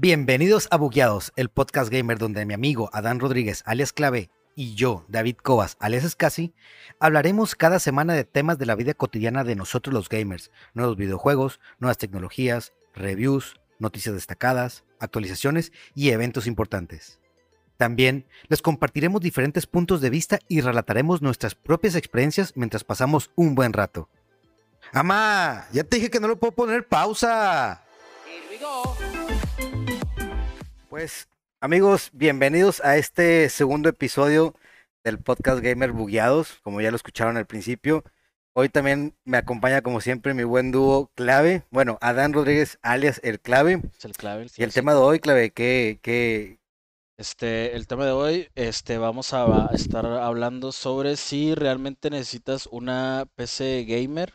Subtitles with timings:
[0.00, 5.04] Bienvenidos a Bugueados, el podcast gamer donde mi amigo Adán Rodríguez, alias Clave, y yo,
[5.08, 6.54] David Cobas, alias Escasi,
[7.00, 11.58] hablaremos cada semana de temas de la vida cotidiana de nosotros los gamers, nuevos videojuegos,
[11.80, 17.18] nuevas tecnologías, reviews, noticias destacadas, actualizaciones y eventos importantes.
[17.76, 23.56] También les compartiremos diferentes puntos de vista y relataremos nuestras propias experiencias mientras pasamos un
[23.56, 24.08] buen rato.
[24.92, 25.66] ¡Amá!
[25.72, 27.82] Ya te dije que no lo puedo poner pausa.
[30.98, 31.28] Pues,
[31.60, 34.56] amigos, bienvenidos a este segundo episodio
[35.04, 38.02] del podcast Gamer Bugueados, como ya lo escucharon al principio.
[38.52, 41.62] Hoy también me acompaña, como siempre, mi buen dúo Clave.
[41.70, 43.80] Bueno, Adán Rodríguez, alias El Clave.
[43.96, 44.48] Es el clave.
[44.56, 44.74] Y el sí.
[44.74, 46.58] tema de hoy, Clave, ¿qué, qué,
[47.16, 53.28] Este, el tema de hoy, este, vamos a estar hablando sobre si realmente necesitas una
[53.36, 54.34] PC gamer,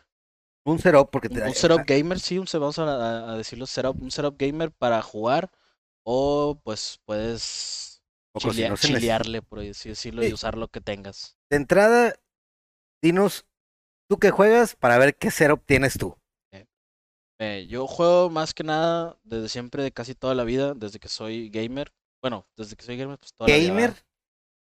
[0.64, 1.10] un setup?
[1.10, 4.10] Porque un, te, un setup gamer, sí, un, vamos a, a- a decirlo setup, un
[4.10, 5.50] setup gamer para jugar
[6.04, 8.02] o pues puedes
[8.38, 11.36] chilea- chilearle, por así decirlo, y usar lo que tengas.
[11.50, 12.14] De entrada,
[13.02, 13.46] dinos,
[14.08, 16.16] ¿tú qué juegas para ver qué setup tienes tú?
[17.40, 21.08] Eh, yo juego más que nada desde siempre, de casi toda la vida, desde que
[21.08, 21.92] soy gamer.
[22.22, 23.94] Bueno, desde que soy gamer, pues toda la vida, ¿Gamer?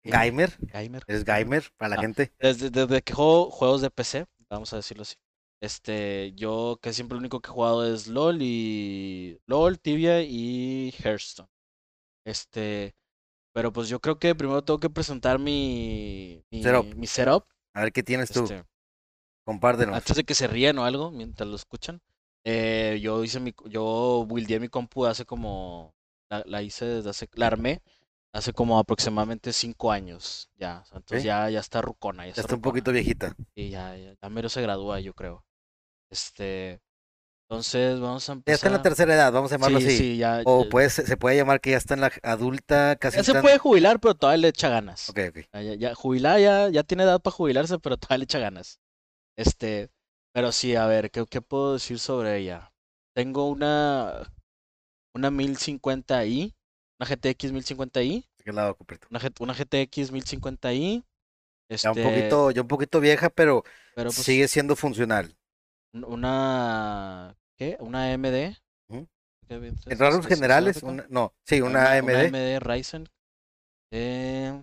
[0.05, 0.59] ¿Gamer?
[0.61, 1.03] Gamer.
[1.07, 2.01] ¿Eres gamer para la Ah.
[2.03, 2.31] gente?
[2.39, 5.17] Desde, desde que juego juegos de PC, vamos a decirlo así.
[5.61, 10.95] Este, yo que siempre lo único que he jugado es LOL y LOL, Tibia y
[11.03, 11.49] Hearthstone.
[12.25, 12.95] Este,
[13.53, 16.95] pero pues yo creo que primero tengo que presentar mi mi Setup.
[16.95, 18.43] mi setup, A ver qué tienes tú.
[18.45, 18.65] este,
[19.45, 19.97] Compártenos.
[19.97, 22.01] antes de que se rían o algo mientras lo escuchan.
[22.45, 25.95] Eh, yo hice mi yo buildé mi compu hace como
[26.31, 27.83] la, la hice desde hace la armé
[28.33, 32.55] hace como aproximadamente cinco años ya, entonces ya ya está rucona, ya Ya está está
[32.55, 33.35] un poquito viejita.
[33.55, 35.45] Y ya, ya, ya mero se gradúa, yo creo.
[36.11, 36.81] Este,
[37.49, 38.83] entonces vamos a Ya está en la empezar.
[38.83, 40.09] tercera edad, vamos a llamarlo Sí, así.
[40.15, 43.25] sí, ya, O ya- se puede llamar que ya está en la adulta, casi ya
[43.25, 45.09] se puede jubilar, pero todavía le echa ganas.
[45.09, 45.39] Ok, ok.
[45.79, 48.81] Ya, jubilar ya, ya tiene edad para jubilarse, pero todavía le echa ganas.
[49.37, 49.91] Este,
[50.33, 52.73] pero sí, a ver, ¿qué, qué puedo decir sobre ella?
[53.15, 54.33] Tengo una,
[55.15, 56.55] una 1050i,
[57.01, 58.77] una GTX 1050i, ¿De qué lado,
[59.11, 61.05] una, G- una GTX 1050i.
[61.83, 63.65] Ya un Este, poquito, ya un poquito vieja, pero,
[63.95, 65.37] pero pues, sigue siendo funcional.
[66.05, 67.77] Un- una, ¿qué?
[67.81, 68.57] Una AMD.
[68.91, 69.07] Ujú.
[69.49, 72.27] ¿Qué bien- En rasgos es- es generales, una- no, sí, una, Una AMD.
[72.27, 73.09] AMD Ryzen.
[73.93, 74.63] Eh,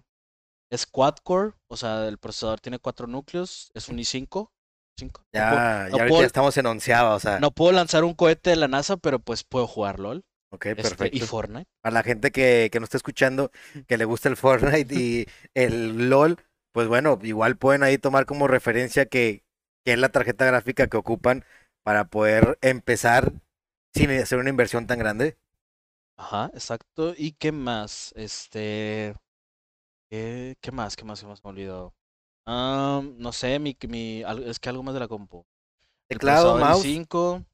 [0.72, 4.50] es quad core, o sea, el procesador tiene cuatro núcleos, es un i5.
[4.98, 5.22] cinco.
[5.34, 7.40] No Ya, puedo- ya no ahorita puedo- ya estamos en onceava, o sea.
[7.40, 10.24] No puedo lanzar un cohete de la NASA, pero pues puedo jugar LOL
[10.54, 11.18] ok, este, perfecto.
[11.18, 11.66] y Fortnite.
[11.82, 13.52] Para la gente que, que no está escuchando,
[13.88, 16.38] que le gusta el Fortnite y el LOL,
[16.74, 19.44] pues bueno, igual pueden ahí tomar como referencia que,
[19.86, 21.46] que es la tarjeta gráfica que ocupan
[21.84, 23.34] para poder empezar
[23.94, 25.38] sin hacer una inversión tan grande.
[26.18, 27.14] Ajá, exacto.
[27.18, 28.14] ¿Y qué más?
[28.16, 29.16] Este.
[30.10, 30.96] ¿Qué, qué más?
[30.96, 31.22] ¿Qué más?
[31.22, 31.96] ¿Qué más me he olvidado?
[32.48, 33.76] No sé, mi,
[34.46, 35.46] es que algo más de la compu.
[36.10, 37.46] Teclado, mouse, i5,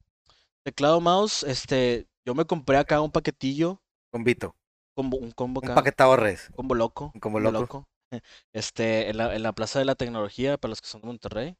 [0.63, 3.81] teclado, mouse, este, yo me compré acá un paquetillo,
[4.11, 4.55] con Vito.
[4.95, 6.49] combo, un combo Un acá, paquetado res.
[6.49, 7.85] un combo loco, un combo loco.
[8.53, 11.55] Este, en la, en la Plaza de la Tecnología, para los que son de Monterrey.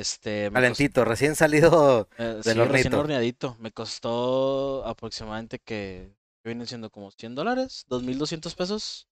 [0.00, 2.08] Este, costó, Calentito, recién salido.
[2.18, 3.56] eh, del sí, recién horneadito.
[3.60, 9.08] Me costó aproximadamente que, que vienen siendo como 100 dólares, 2.200 pesos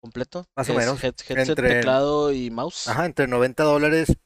[0.00, 0.46] completo.
[0.56, 2.88] Más o menos, head- headset, entre- teclado y mouse.
[2.88, 4.16] Ajá, entre 90 dólares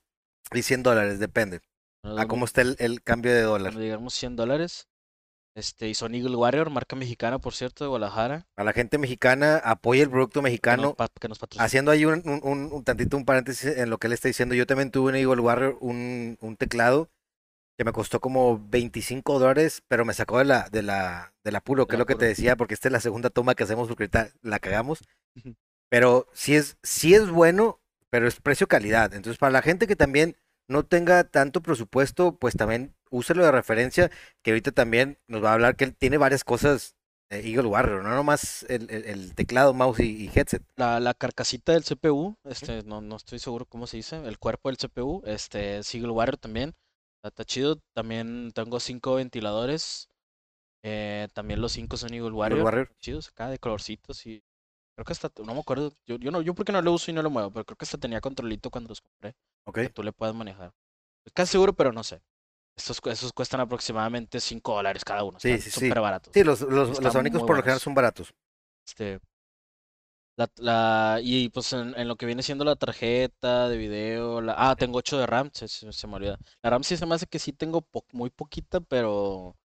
[0.52, 1.60] y 100 dólares, depende.
[2.02, 3.72] Nos A cómo está el, el cambio de dólar.
[3.72, 4.88] cuando digamos 100 dólares.
[5.54, 8.46] Este, y son Eagle Warrior, marca mexicana, por cierto, de Guadalajara.
[8.56, 10.96] A la gente mexicana, apoya el producto que nos, mexicano.
[11.20, 11.38] que nos.
[11.58, 14.54] Haciendo ahí un, un, un- un tantito un paréntesis en lo que él está diciendo,
[14.54, 17.10] yo también tuve en Eagle Warrior un, un teclado
[17.76, 21.86] que me costó como 25 dólares, pero me sacó de la, de la, del apuro,
[21.86, 24.04] que es lo que te decía, porque esta es la segunda toma que hacemos porque
[24.04, 25.00] ahorita la cagamos.
[25.90, 27.80] Pero sí es, sí es bueno,
[28.10, 29.12] pero es precio-calidad.
[29.14, 30.36] Entonces, para la gente que también
[30.68, 34.10] no tenga tanto presupuesto, pues también úselo de referencia,
[34.42, 36.96] que ahorita también nos va a hablar que él tiene varias cosas
[37.30, 40.62] de Eagle Warrior, no nomás el, el- el teclado, mouse y, y headset.
[40.76, 44.68] La, la carcasita del CPU, este, no, no estoy seguro cómo se dice, el cuerpo
[44.68, 46.74] del CPU, este, es Eagle Warrior también,
[47.22, 50.08] está, chido, también tengo cinco ventiladores,
[50.82, 52.90] eh, también los cinco son Eagle Warrior, Warrior.
[53.00, 54.42] chidos acá de colorcitos y
[54.96, 57.14] creo que hasta, no me acuerdo, yo, yo no, yo porque no lo uso y
[57.14, 59.34] no lo muevo, pero creo que hasta tenía controlito cuando los compré,
[59.64, 59.78] ¿Ok?
[59.78, 60.72] que tú le puedes manejar.
[61.24, 62.22] Estoy casi seguro, pero no sé.
[62.76, 65.86] Estos, esos cuestan aproximadamente 5 dólares cada uno, Sí, sí, sí.
[65.86, 66.32] súper baratos.
[66.34, 68.32] Sí, los, los, los abanicos por lo general son baratos.
[68.86, 69.20] Este,
[70.36, 74.54] la, la, y pues en, en lo que viene siendo la tarjeta de video, la,
[74.56, 76.38] ah, tengo 8 de RAM, se, se- se me olvida.
[76.62, 79.56] La RAM sí se me hace que sí tengo po- muy poquita, pero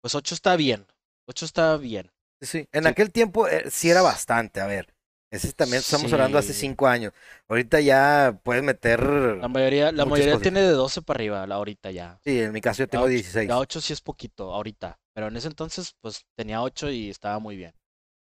[0.00, 0.86] pues 8 está bien.
[1.26, 2.10] 8 está bien.
[2.40, 2.88] Sí, en Sí.
[2.90, 4.94] aquel tiempo eh, sí era bastante, a ver.
[5.34, 7.12] Ese también estamos hablando hace cinco años.
[7.48, 9.02] Ahorita ya puedes meter.
[9.02, 10.42] La mayoría, la mayoría cosas.
[10.42, 12.20] tiene de 12 para arriba, la ahorita ya.
[12.22, 13.48] Sí, en mi caso yo tengo ocho- 16.
[13.48, 14.98] Ya 8 sí es poquito, ahorita.
[15.12, 17.74] Pero en ese entonces, pues tenía 8 y estaba muy bien.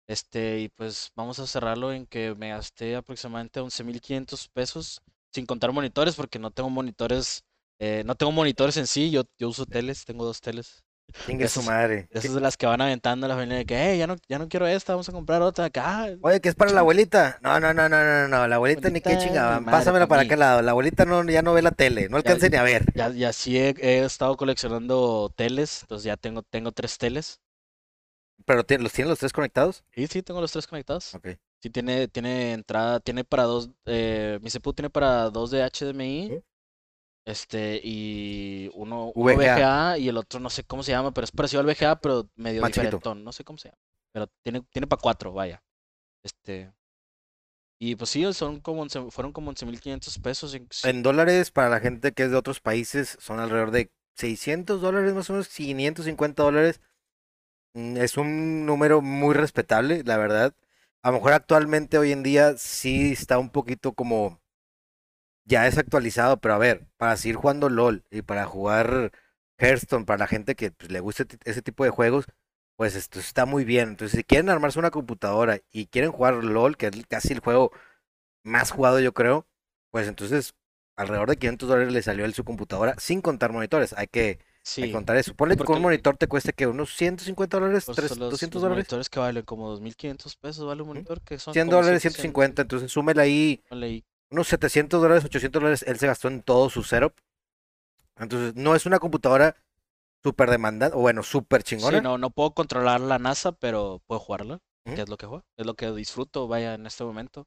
[0.09, 5.01] Este, y pues vamos a cerrarlo en que me gasté aproximadamente 11.500 pesos,
[5.33, 7.43] sin contar monitores, porque no tengo monitores,
[7.81, 10.85] eh, no tengo monitores en sí, yo, yo uso teles, tengo dos teles.
[11.27, 12.09] Chingue su madre.
[12.11, 14.39] Esas de las que van aventando a la familia de que, hey, ya no, ya
[14.39, 16.09] no quiero esta, vamos a comprar otra acá.
[16.21, 17.39] Oye, ¿qué es para la abuelita?
[17.43, 18.49] No, no, no, no, no, no.
[18.49, 20.63] La abuelita ni qué madre, Pásamela pa' para aquel lado.
[20.63, 22.09] La abuelita no, ya no ve la tele.
[22.09, 22.85] No alcanza ni a ver.
[22.95, 27.41] Ya, y así he, he estado coleccionando teles, entonces ya tengo, tengo tres teles.
[28.45, 29.85] Pero ¿los tienen los tres conectados?
[29.95, 31.15] Y sí, tengo los tres conectados.
[31.15, 31.29] Ok.
[31.61, 36.27] Sí, tiene, tiene entrada, tiene para dos, eh, mi CPU tiene para dos de HDMI,
[36.27, 36.43] Ujú.
[37.25, 39.57] Este, y uno, uno VGA.
[39.57, 42.29] VGA y el otro no sé cómo se llama, pero es parecido al VGA, pero
[42.37, 43.79] medio Más diferentón, no sé cómo se llama,
[44.13, 45.63] pero tiene, tiene para cuatro, vaya,
[46.25, 46.73] este,
[47.85, 52.13] y pues sí, son como, 11 fueron como 11.500 pesos, En dólares, para la gente
[52.13, 56.81] que es de otros países, son alrededor de 600 dólares, más o menos, 550 dólares.
[57.75, 60.55] Mm, Es un número muy respetable, la verdad.
[61.03, 64.42] A lo mejor actualmente, hoy en día, sí está un poquito como
[65.45, 69.13] ya desactualizado, pero a ver, para seguir jugando LOL y para jugar
[69.59, 72.27] Hearthstone, para la gente que pues, le guste ese tipo de juegos,
[72.77, 73.91] pues esto está muy bien.
[73.91, 77.73] Entonces, si quieren armarse una computadora y quieren jugar LOL, que es casi el juego
[78.45, 79.47] más jugado, yo creo,
[79.91, 80.55] pues entonces
[80.97, 83.95] alrededor de 500 dólares le salió el su computadora sin contar monitores.
[83.97, 84.39] Hay que,
[84.81, 85.35] hay que sí, contar eso.
[85.35, 88.57] Ponle que un monitor te cueste que unos 150 dólares, pues, tres- son los, 200
[88.57, 91.83] los dólares, monitores que valen como 2.500 pesos, vale un monitor, que son 100 como
[91.83, 92.63] dólares, 150, 150.
[92.63, 95.85] Entonces súmele ahí ponle ahí, unos 700 dólares, 800 dólares.
[95.87, 97.15] Él se gastó en todo su setup.
[98.17, 99.57] Entonces no es una computadora
[100.23, 101.99] súper demandante, o bueno, súper chingona.
[101.99, 104.95] Sí, no, no puedo controlar la NASA, pero puedo jugarla, Ujú.
[104.95, 107.47] que es lo que juego, es lo que disfruto, vaya, en este momento.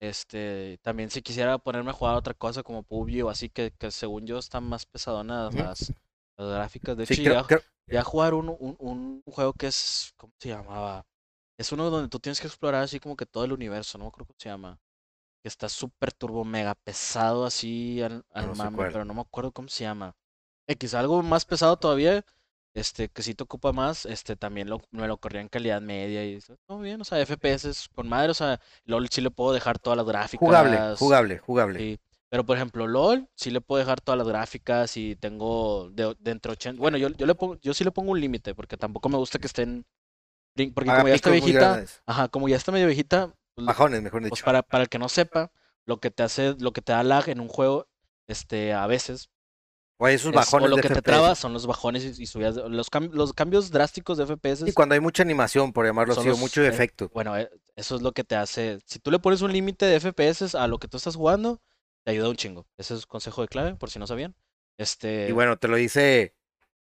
[0.00, 3.90] Este, también si quisiera ponerme a jugar otra cosa como PUBG o así, que, que
[3.92, 5.58] según yo están más pesadonas Ujú.
[5.58, 5.94] las,
[6.38, 6.96] las gráficas.
[6.96, 9.68] De Sí, hecho, creo- llegué a- creo- llegué a jugar un, un, un juego que
[9.68, 11.06] es, ¿cómo se llamaba?
[11.58, 14.08] Es uno donde tú tienes que explorar así como que todo el universo, no me
[14.08, 14.80] acuerdo cómo se llama.
[15.42, 19.52] Que está súper turbo mega pesado así al, al No mame, pero no me acuerdo
[19.52, 20.14] cómo se llama.
[20.68, 22.24] X, algo más pesado todavía,
[22.74, 26.24] este, que si te ocupa más, este, también lo, me lo corría en calidad media
[26.24, 29.78] y todo bien, o sea, FPS con madre, o sea, LOL sí le puedo dejar
[29.78, 30.38] todas las gráficas.
[30.38, 31.78] jugable, jugable, jugable.
[31.78, 32.00] Sí.
[32.30, 36.30] Pero por ejemplo, LOL sí le puedo dejar todas las gráficas y tengo de, de
[36.30, 36.80] entre 80.
[36.80, 39.38] Bueno, yo, yo le pongo, yo sí le pongo un límite, porque tampoco me gusta
[39.38, 39.84] que estén.
[40.74, 44.32] Porque Haga como ya está viejita, ajá, como ya está medio viejita, Bajones, mejor pues
[44.32, 44.44] dicho.
[44.44, 45.52] para, para el que no sepa,
[45.84, 47.88] lo que te hace, lo que te da lag en un juego,
[48.26, 49.30] este, a veces,
[49.98, 52.26] Oye, esos es- bajones o lo de que te traba son los bajones y, y
[52.26, 54.68] subidas, los, cam- los cambios drásticos de FPS.
[54.68, 57.10] Y cuando hay mucha animación, por llamarlo así, o mucho eh, efecto.
[57.14, 58.78] Bueno, eh, eso es lo que te hace.
[58.86, 61.60] Si tú le pones un límite de FPS a lo que tú estás jugando,
[62.04, 62.66] te ayuda un chingo.
[62.78, 64.34] Ese es consejo de clave, por si no sabían.
[64.78, 65.28] Este.
[65.28, 66.34] Y bueno, te lo dice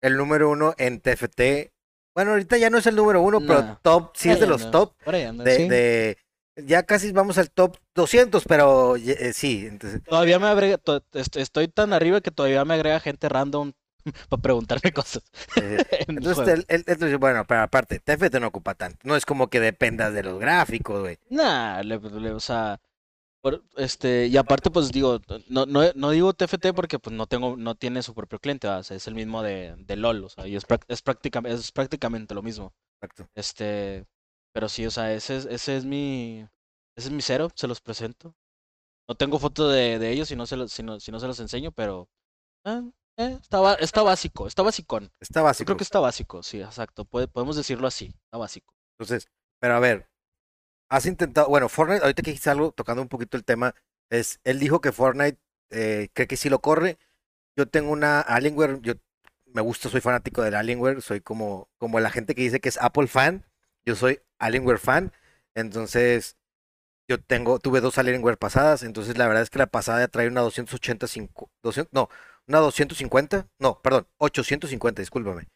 [0.01, 1.71] el número uno en TFT.
[2.13, 4.71] Bueno, ahorita ya no es el número uno, pero top, sí es de los anda,
[4.71, 4.93] top.
[5.05, 5.67] De, sí.
[5.69, 6.17] de-
[6.65, 9.65] ya casi vamos al top 200, pero eh, sí.
[9.67, 10.77] Entonces, Todavía me agrega.
[10.77, 13.73] to- est- Estoy tan arriba que todavía me agrega gente random
[14.29, 15.23] para preguntarme cosas.
[15.55, 15.77] eh,
[16.07, 18.97] en entonces el- el- bueno, pero aparte, TFT no ocupa tanto.
[19.03, 21.17] No es como que dependas de los gráficos, güey.
[21.29, 22.79] Nah, le- le- o sea.
[23.41, 27.55] por- este, y aparte, pues digo, no, no, no digo TFT porque pues no tengo,
[27.57, 28.81] no tiene su propio cliente, ¿verdad?
[28.81, 31.71] O sea, es el mismo de, de LOL, o sea, y es, es, práctica- es
[31.71, 32.73] prácticamente lo mismo.
[33.01, 33.29] Exacto.
[33.35, 34.05] Este,
[34.53, 36.47] pero sí, o sea, ese es, ese es mi,
[36.97, 38.35] ese es mi cero, se los presento.
[39.07, 41.27] No tengo foto de, de ellos si no se los, si no, si no se
[41.27, 42.09] los enseño, pero
[42.65, 42.83] ah,
[43.17, 43.59] eh, está,
[44.03, 45.09] básico, está basicón.
[45.19, 45.65] Está Yo básico.
[45.65, 47.05] creo que está básico, sí, exacto.
[47.05, 48.73] Puede, podemos decirlo así, está básico.
[48.99, 49.27] Entonces,
[49.59, 50.09] pero a ver,
[50.89, 53.75] has intentado, bueno, Fortnite, ahorita que dijiste algo, tocando un poquito el tema,
[54.09, 55.39] es, él dijo que Fortnite
[55.71, 56.97] eh, cree que sí lo corre.
[57.57, 58.93] Yo tengo una Alienware, yo
[59.45, 62.77] me gusta, soy fanático del Alienware, soy como, como la gente que dice que es
[62.81, 63.45] Apple fan,
[63.85, 65.11] yo soy Alienware fan,
[65.55, 66.37] entonces
[67.07, 70.41] yo tengo, tuve dos Alienware pasadas, entonces la verdad es que la pasada trae una
[70.41, 72.09] 280, cincu- 200, no,
[72.47, 75.47] una 250, no, perdón, 850, discúlpame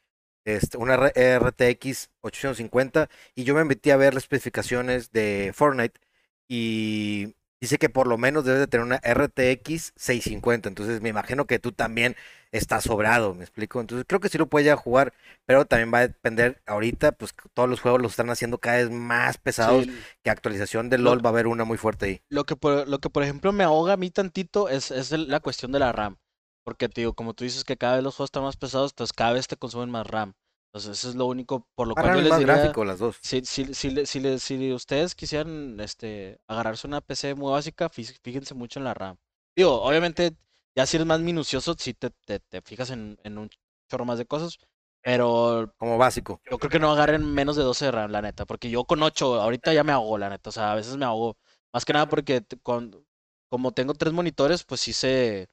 [0.45, 5.99] este, una RTX 850 y yo me metí a ver las especificaciones de Fortnite
[6.47, 11.45] y dice que por lo menos debe de tener una RTX 650, entonces me imagino
[11.47, 12.15] que tú también
[12.51, 13.79] estás sobrado, ¿me explico?
[13.79, 15.13] Entonces creo que sí lo puedes ya jugar,
[15.45, 18.89] pero también va a depender ahorita, pues todos los juegos los están haciendo cada vez
[18.89, 22.21] más pesados, Sí, que actualización de Lo- LOL va a haber una muy fuerte ahí.
[22.29, 25.39] Lo que por, lo que por ejemplo me ahoga a mí tantito es, es la
[25.39, 26.17] cuestión de la RAM.
[26.63, 29.13] Porque te digo, como tú dices que cada vez los juegos están más pesados, entonces
[29.13, 30.33] cada vez te consumen más RAM.
[30.73, 32.99] Entonces, eso es lo único por lo cual Agarran yo el les diría, gráfico las
[32.99, 33.21] dos.
[33.21, 38.53] si, si, si, si, si ustedes quisieran este, agarrarse una PC muy básica, fí- fíjense
[38.53, 39.17] mucho en la RAM.
[39.55, 40.35] Digo, obviamente,
[40.75, 43.49] ya si eres más minucioso, sí te, te, te fijas en, en un
[43.89, 44.57] chorro más de cosas,
[45.01, 46.41] pero Como básico.
[46.49, 49.01] yo creo que no agarren menos de 12 de RAM, la neta, porque yo con
[49.03, 51.37] 8 ahorita ya me ahogo, la neta, o sea, a veces me ahogo,
[51.73, 53.05] más que nada porque con,
[53.49, 55.47] como tengo tres monitores, pues sí se,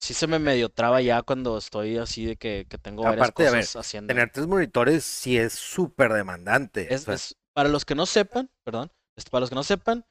[0.00, 3.46] sí se me medio traba ya cuando estoy así de que, que tengo varias Aparte,
[3.46, 4.14] a ver, cosas haciendo.
[4.14, 6.94] Tener tres monitores sí es súper demandante.
[6.94, 9.62] Es, o sea, es- para los que no sepan, perdón, es- para los que no
[9.62, 10.04] sepan,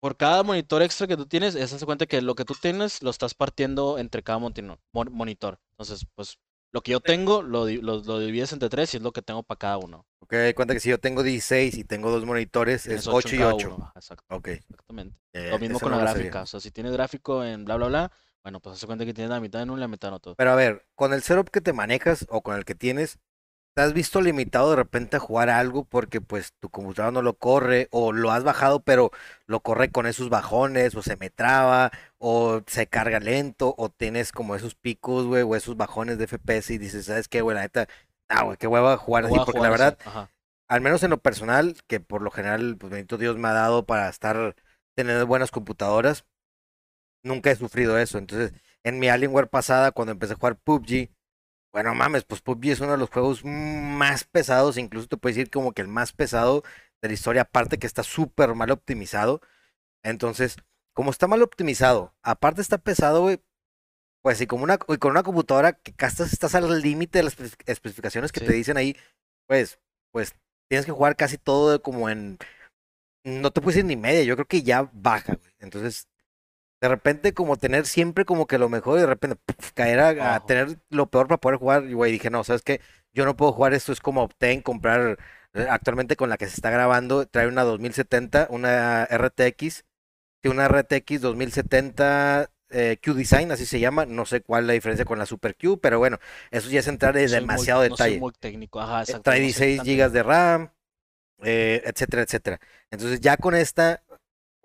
[0.00, 3.02] por cada monitor extra que tú tienes, es hace cuenta que lo que tú tienes
[3.02, 4.38] lo estás partiendo entre cada
[5.10, 5.60] monitor.
[5.72, 6.38] Entonces, pues,
[6.72, 9.42] lo que yo tengo lo, lo, lo divides entre tres y es lo que tengo
[9.42, 10.06] para cada uno.
[10.20, 13.34] ok, cuenta que si yo tengo 16 y tengo dos monitores, es ocho 8 en
[13.36, 13.76] y cada 8.
[13.76, 14.48] uno, exacto, Ok.
[14.70, 15.16] exactamente.
[15.32, 16.42] eh, Lo mismo con no la gráfica.
[16.42, 18.12] O sea, si tienes gráfico en bla, bla, bla,
[18.44, 20.34] bueno, pues hace cuenta que tienes la mitad en uno y la mitad en otro.
[20.36, 23.18] Pero a ver, con el setup que te manejas o con el que tienes,
[23.74, 27.38] ¿te has visto limitado de repente a jugar algo porque pues tu computadora no lo
[27.38, 29.10] corre o lo has bajado pero
[29.46, 34.30] lo corre con esos bajones o se me traba o se carga lento o tienes
[34.30, 37.54] como esos picos, güey, o esos bajones de FPS y dices, ¿sabes qué, güey?
[37.54, 37.88] La neta,
[38.28, 39.98] ah, güey, qué hueva jugar así porque jugar la verdad,
[40.68, 43.86] al menos en lo personal, que por lo general, pues bendito Dios me ha dado
[43.86, 44.54] para estar,
[44.94, 46.26] tener buenas computadoras,
[47.24, 48.18] nunca he sufrido eso.
[48.18, 48.52] Entonces,
[48.84, 51.10] en mi Alienware pasada, cuando empecé a jugar PUBG,
[51.72, 55.50] bueno, mames, pues PUBG es uno de los juegos más pesados, incluso te puedes decir
[55.50, 56.62] como que el más pesado
[57.02, 59.40] de la historia, aparte que está súper mal optimizado.
[60.04, 60.56] Entonces,
[60.94, 63.40] como está mal optimizado, aparte está pesado, güey,
[64.22, 67.38] pues y como una, y con una computadora que castas, estás al límite de las
[67.38, 68.46] espe- especificaciones que Sí.
[68.46, 68.96] te dicen ahí,
[69.48, 69.78] pues,
[70.12, 70.34] pues
[70.70, 72.38] tienes que jugar casi todo de como en,
[73.24, 75.52] no te puedes ir ni media, yo creo que ya baja, güey.
[75.58, 76.08] Entonces,
[76.84, 80.44] de repente como tener siempre como que lo mejor y de repente puf, caer a,
[80.44, 82.82] tener lo peor para poder jugar, y güey, dije, no, ¿sabes qué?
[83.14, 85.16] Yo no puedo jugar esto, es como opté en comprar
[85.54, 89.86] eh, actualmente con la que se está grabando, trae una 2070, una RTX,
[90.42, 94.72] que una RTX 2070 eh, Q Design, así se llama, no sé cuál es la
[94.74, 96.18] diferencia con la Super Q, pero bueno,
[96.50, 98.20] eso ya es entrar en No soy muy- demasiado no soy detalle.
[98.20, 99.22] muy técnico, ajá, Eh, exacto.
[99.22, 100.70] Trae no soy 16 tan GB de RAM,
[101.44, 102.60] eh, etcétera, etcétera.
[102.90, 104.02] Entonces ya con esta,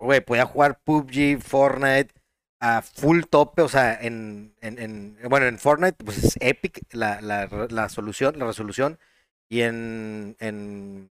[0.00, 2.14] güey, podía jugar PUBG, Fortnite
[2.60, 7.20] a full tope, o sea, en, en, en- bueno, en Fortnite pues es Epic la,
[7.20, 8.98] la, la solución, la resolución,
[9.48, 11.10] y en, en,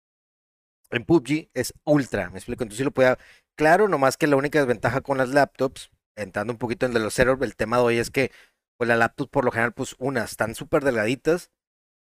[0.91, 3.19] en PUBG es ultra, me explico, entonces sí lo podía,
[3.57, 7.15] claro, nomás que la única desventaja con las laptops, entrando un poquito en de los
[7.15, 8.31] setup, el tema de hoy es que
[8.77, 11.51] pues las laptops por lo general, pues unas están súper delgaditas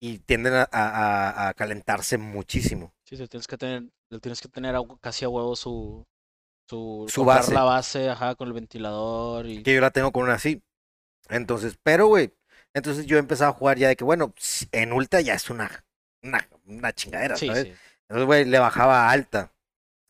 [0.00, 2.92] y tienden a, a- calentarse muchísimo.
[3.04, 3.84] Sí, tienes que tener,
[4.20, 6.06] tienes que tener casi a huevo su,
[6.68, 7.52] su, Su base.
[7.54, 10.62] la base, ajá, con el ventilador y Que yo la tengo con una así.
[11.28, 12.32] Entonces, pero güey,
[12.74, 14.34] entonces yo empezaba a jugar ya de que, bueno,
[14.72, 15.84] en ultra ya es una,
[16.22, 17.64] una, una chingadera, sí, ¿sabes?
[17.68, 17.74] sí.
[18.02, 19.52] Entonces, güey, le bajaba a alta.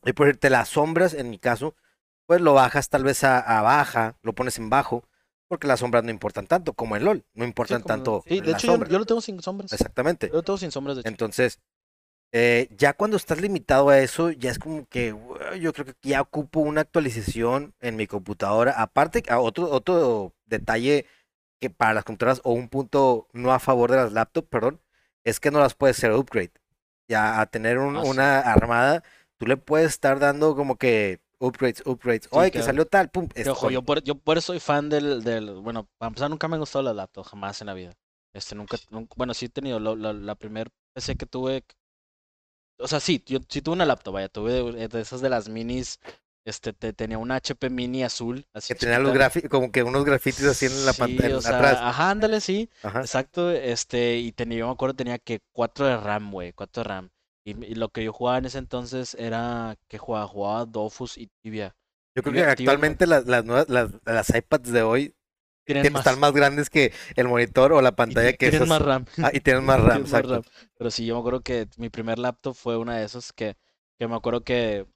[0.04, 1.74] Y por irte las sombras, en mi caso,
[2.26, 5.04] pues lo bajas tal vez a, a baja, lo pones en bajo,
[5.48, 8.40] porque las sombras no importan tanto, como en LOL, no Sí, importan como- tanto sí,
[8.40, 9.72] de hecho yo, yo lo tengo sin sombras.
[9.72, 10.28] Exactamente.
[10.28, 11.08] Yo lo tengo sin sombras, de hecho.
[11.08, 11.60] Entonces,
[12.36, 15.94] eh, ya cuando estás limitado a eso, ya es como que "Güey, yo creo que
[16.02, 18.72] ya ocupo una actualización en mi computadora.
[18.72, 21.06] Aparte, a otro, otro detalle
[21.60, 24.80] que para las computadoras, o un punto no a favor de las laptops, perdón,
[25.24, 26.50] es que no las puedes hacer upgrade.
[27.08, 28.10] Ya a tener un- Ah, sí.
[28.10, 29.04] una armada,
[29.38, 32.26] tú le puedes estar dando como que upgrades, upgrades.
[32.32, 33.28] Oye, que que- salió tal, pum.
[33.48, 36.56] Ojo, yo por, yo por eso soy fan del, del, bueno, para empezar nunca me
[36.56, 37.92] han gustado las laptops, jamás en la vida.
[38.34, 41.62] Este, nunca, nunca- bueno, sí he tenido lo- la, la primer PC que tuve,
[42.78, 45.98] o sea, sí, yo sí tuve una laptop, vaya, tuve de, esas de las minis,
[46.44, 50.04] este, te- tenía una HP mini azul, así que tenía los gráficos, como que unos
[50.04, 51.80] grafitis así en la Sí, pantalla, o sea, atrás.
[51.88, 53.00] ajá, ándale, sí, Ajá.
[53.00, 56.88] exacto, este, y tenía, yo me acuerdo, tenía que 4 de RAM, güey, 4 de
[56.88, 57.10] RAM.
[57.46, 61.28] Y, y lo que yo jugaba en ese entonces era que jugaba, jugaba Dofus y
[61.42, 61.74] Tibia.
[62.16, 65.14] Yo creo Tibia- que Tibia actualmente las, las nuevas, las, las iPads de hoy
[65.64, 68.56] Tienen que están más grandes que el monitor o la y pantalla ti- que tienen
[68.56, 68.68] esas.
[68.68, 69.04] más RAM.
[69.22, 70.32] Ah, y tienen más RAM, Tienen más exacto.
[70.34, 70.68] RAM.
[70.76, 73.56] Pero sí, yo me acuerdo que mi primer laptop fue una de esas que,
[73.98, 74.86] que me acuerdo que,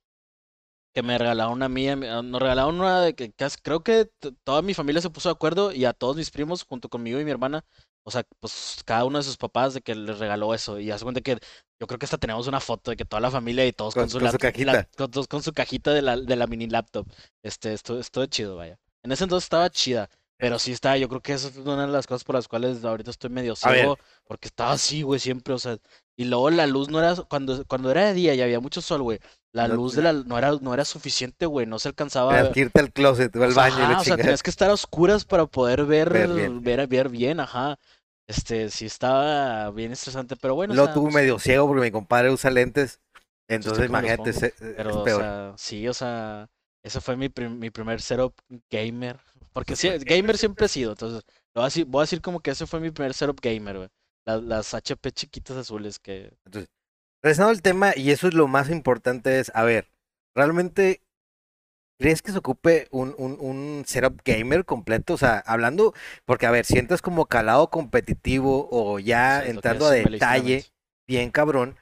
[0.94, 4.10] que me regalaron una mía, nos regalaron una de que casi- creo que
[4.44, 7.24] toda mi familia se puso de acuerdo y a todos mis primos junto conmigo y
[7.24, 7.64] mi hermana,
[8.04, 11.04] o sea, pues cada uno de sus papás de que les regaló eso y hace
[11.04, 11.38] cuenta que
[11.80, 14.04] yo creo que hasta tenemos una foto de que toda la familia y todos con,
[14.04, 14.84] Con- su, con su lap- la- cajita.
[14.96, 17.06] con, todos con su cajita de la, de la mini laptop.
[17.42, 18.78] Este, esto, esto chido, vaya.
[19.04, 20.08] En ese entonces estaba chida.
[20.38, 22.84] Pero sí está, yo creo que esa es una de las cosas por las cuales
[22.84, 23.74] ahorita estoy medio ver.
[23.74, 25.78] ciego, porque estaba así, güey, siempre, o sea,
[26.16, 29.02] y luego la luz no era, cuando, cuando era de día y había mucho sol,
[29.02, 29.18] güey,
[29.52, 32.60] la No- luz de la, no era, no era suficiente, güey, no se alcanzaba que
[32.60, 34.70] irte al closet o al o baño y ajá, la o sea, tenías que estar
[34.70, 36.62] a oscuras para poder ver, Ver ver bien.
[36.62, 37.78] bien, ver, bien, ajá.
[38.28, 40.74] Este, sí estaba bien estresante, pero bueno.
[40.74, 43.00] Lo o sea, tuvo pues, medio ciego porque mi compadre usa lentes.
[43.48, 45.24] Entonces, imagínate, es Pero, o peor.
[45.24, 46.48] sea, sí, o sea,
[46.82, 48.34] ese fue mi, prim- mi primer setup
[48.70, 49.18] gamer.
[49.58, 52.38] Porque sí, gamer siempre he sido, entonces, lo voy a decir, voy a decir como
[52.38, 53.88] que ese fue mi primer setup gamer, güey.
[54.24, 56.32] La- Las, HP chiquitas azules que...
[56.44, 56.70] Entonces,
[57.24, 59.88] regresando al tema, y eso es lo más importante, es, a ver,
[60.36, 61.02] ¿realmente
[61.98, 65.14] crees que se ocupe un, un, un setup gamer completo?
[65.14, 65.92] O sea, hablando,
[66.24, 70.66] porque a ver, si entras como calado competitivo o ya sí, entrando a detalle,
[71.08, 71.76] bien cabrón,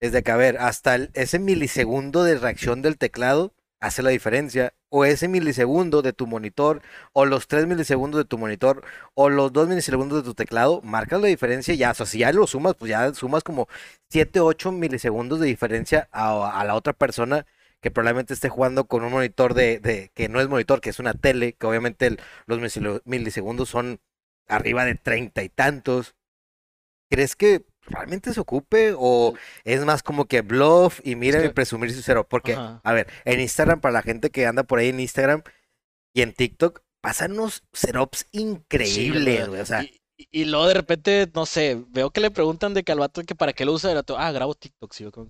[0.00, 3.52] es de que, a ver, hasta el- ese milisegundo de reacción del teclado
[3.86, 8.38] hace la diferencia, o ese milisegundo de tu monitor, o los 3 milisegundos de tu
[8.38, 12.18] monitor, o los 2 milisegundos de tu teclado, marcan la diferencia ya, o sea, si
[12.18, 13.68] ya lo sumas, pues ya sumas como
[14.10, 17.46] 7, 8 milisegundos de diferencia a, la otra persona
[17.80, 21.14] que probablemente esté jugando con un monitor de, que no es monitor, que es una
[21.14, 22.16] tele, que obviamente
[22.46, 22.60] los
[23.04, 24.00] milisegundos son
[24.48, 26.14] arriba de treinta y tantos.
[27.10, 31.50] ¿Crees que realmente se ocupe o es más como que bluff y miren que- y
[31.50, 32.26] presumir su cero?
[32.28, 32.80] Porque, Ajá.
[32.84, 35.42] a ver, en Instagram, para la gente que anda por ahí en Instagram
[36.14, 39.48] y en TikTok, pasan unos setups Sí, increíbles, güey.
[39.48, 39.60] güey.
[39.60, 42.82] O sea, y, y- y luego de repente, no sé, veo que le preguntan de
[42.82, 45.12] que al vato que para qué lo usa, el vato, ah, grabo TikTok, sí, yo
[45.12, 45.20] que,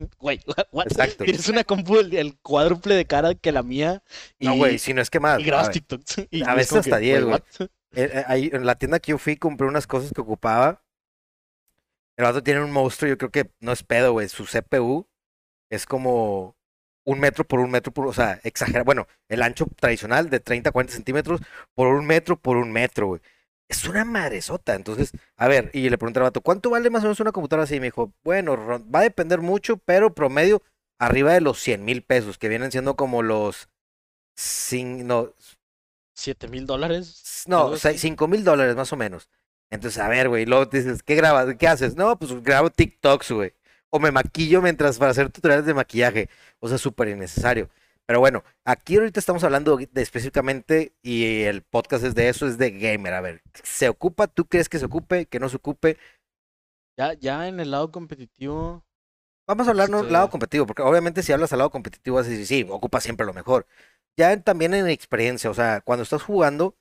[0.18, 0.40] güey,
[0.72, 0.86] what?
[0.86, 1.24] exacto.
[1.24, 4.02] Tienes una compu el, cuádruple de cara que la mía
[4.38, 5.40] y, No, güey, si no es que más.
[5.40, 6.02] y grabas ver, TikTok.
[6.30, 7.38] Y a es veces hasta que, 10, güey.
[7.94, 10.81] eh, eh, en la tienda que yo fui compré unas cosas que ocupaba.
[12.16, 14.28] El vato tiene un monstruo, yo creo que no es pedo, güey.
[14.28, 15.08] Su CPU
[15.70, 16.56] es como
[17.04, 18.84] un metro por un metro, por, o sea, exagera.
[18.84, 21.40] Bueno, el ancho tradicional de 30 a 40 centímetros
[21.74, 23.20] por un metro por un metro, güey.
[23.68, 24.74] Es una madresota.
[24.74, 27.64] Entonces, a ver, y le pregunté al vato, ¿cuánto vale más o menos una computadora
[27.64, 27.76] así?
[27.76, 28.56] Y me dijo, bueno,
[28.90, 30.62] va a depender mucho, pero promedio
[30.98, 33.68] arriba de los 100 mil pesos, que vienen siendo como los...
[34.34, 35.34] Cin, no,
[36.14, 37.44] ¿Siete mil dólares?
[37.46, 38.00] no, algo o sea, así.
[38.00, 39.28] 5 mil dólares más o menos.
[39.72, 41.56] Entonces, a ver, güey, luego te dices, ¿qué grabas?
[41.56, 41.96] ¿Qué haces?
[41.96, 43.54] No, pues grabo TikToks, güey.
[43.88, 46.28] O me maquillo mientras para hacer tutoriales de maquillaje.
[46.60, 47.70] O sea, súper innecesario.
[48.04, 52.58] Pero bueno, aquí ahorita estamos hablando de específicamente, y el podcast es de eso, es
[52.58, 53.14] de gamer.
[53.14, 54.26] A ver, ¿se ocupa?
[54.26, 55.24] ¿Tú crees que se ocupe?
[55.26, 55.96] ¿Que no se ocupe?
[56.98, 58.84] Ya, ya en el lado competitivo,
[59.48, 62.30] Vamos a hablar Este- lado competitivo, porque obviamente si hablas al lado competitivo, vas a
[62.30, 63.66] decir, sí, ocupa siempre lo mejor.
[64.16, 66.76] Ya en- también en experiencia, o sea, cuando estás jugando,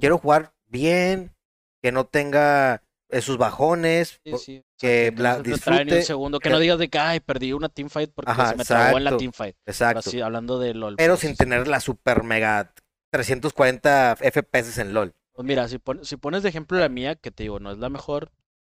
[0.00, 1.32] quiero jugar bien,
[1.82, 4.20] que no tenga eh, sus bajones.
[4.24, 6.40] sí, sí, o sea, que que la no se te trae ni un disfrute, segundo,
[6.40, 8.96] que que- no digas de que, ay, perdí una teamfight porque Ajá, se me trabó
[8.98, 9.56] en la exacto, teamfight.
[9.66, 10.10] Exacto.
[10.10, 10.98] Así, hablando de LOL.
[10.98, 12.74] Pero pues, sin tener la super mega
[13.10, 15.14] 340 FPS en LOL.
[15.32, 17.78] Pues mira, si, pon- si pones de ejemplo la mía, que te digo, no es
[17.78, 18.32] la mejor,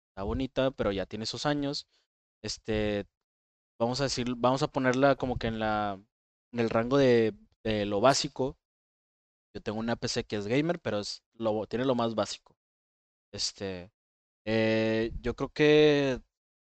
[0.09, 1.87] está bonita, pero ya tiene sus años,
[2.41, 3.07] este,
[3.79, 5.99] vamos a decir, vamos a ponerla como que en la,
[6.53, 8.57] en el rango de, de lo básico.
[9.55, 12.54] Yo tengo una PC que es gamer, pero es lo, tiene lo más básico.
[13.35, 13.91] Este,
[14.45, 16.21] eh, yo creo que,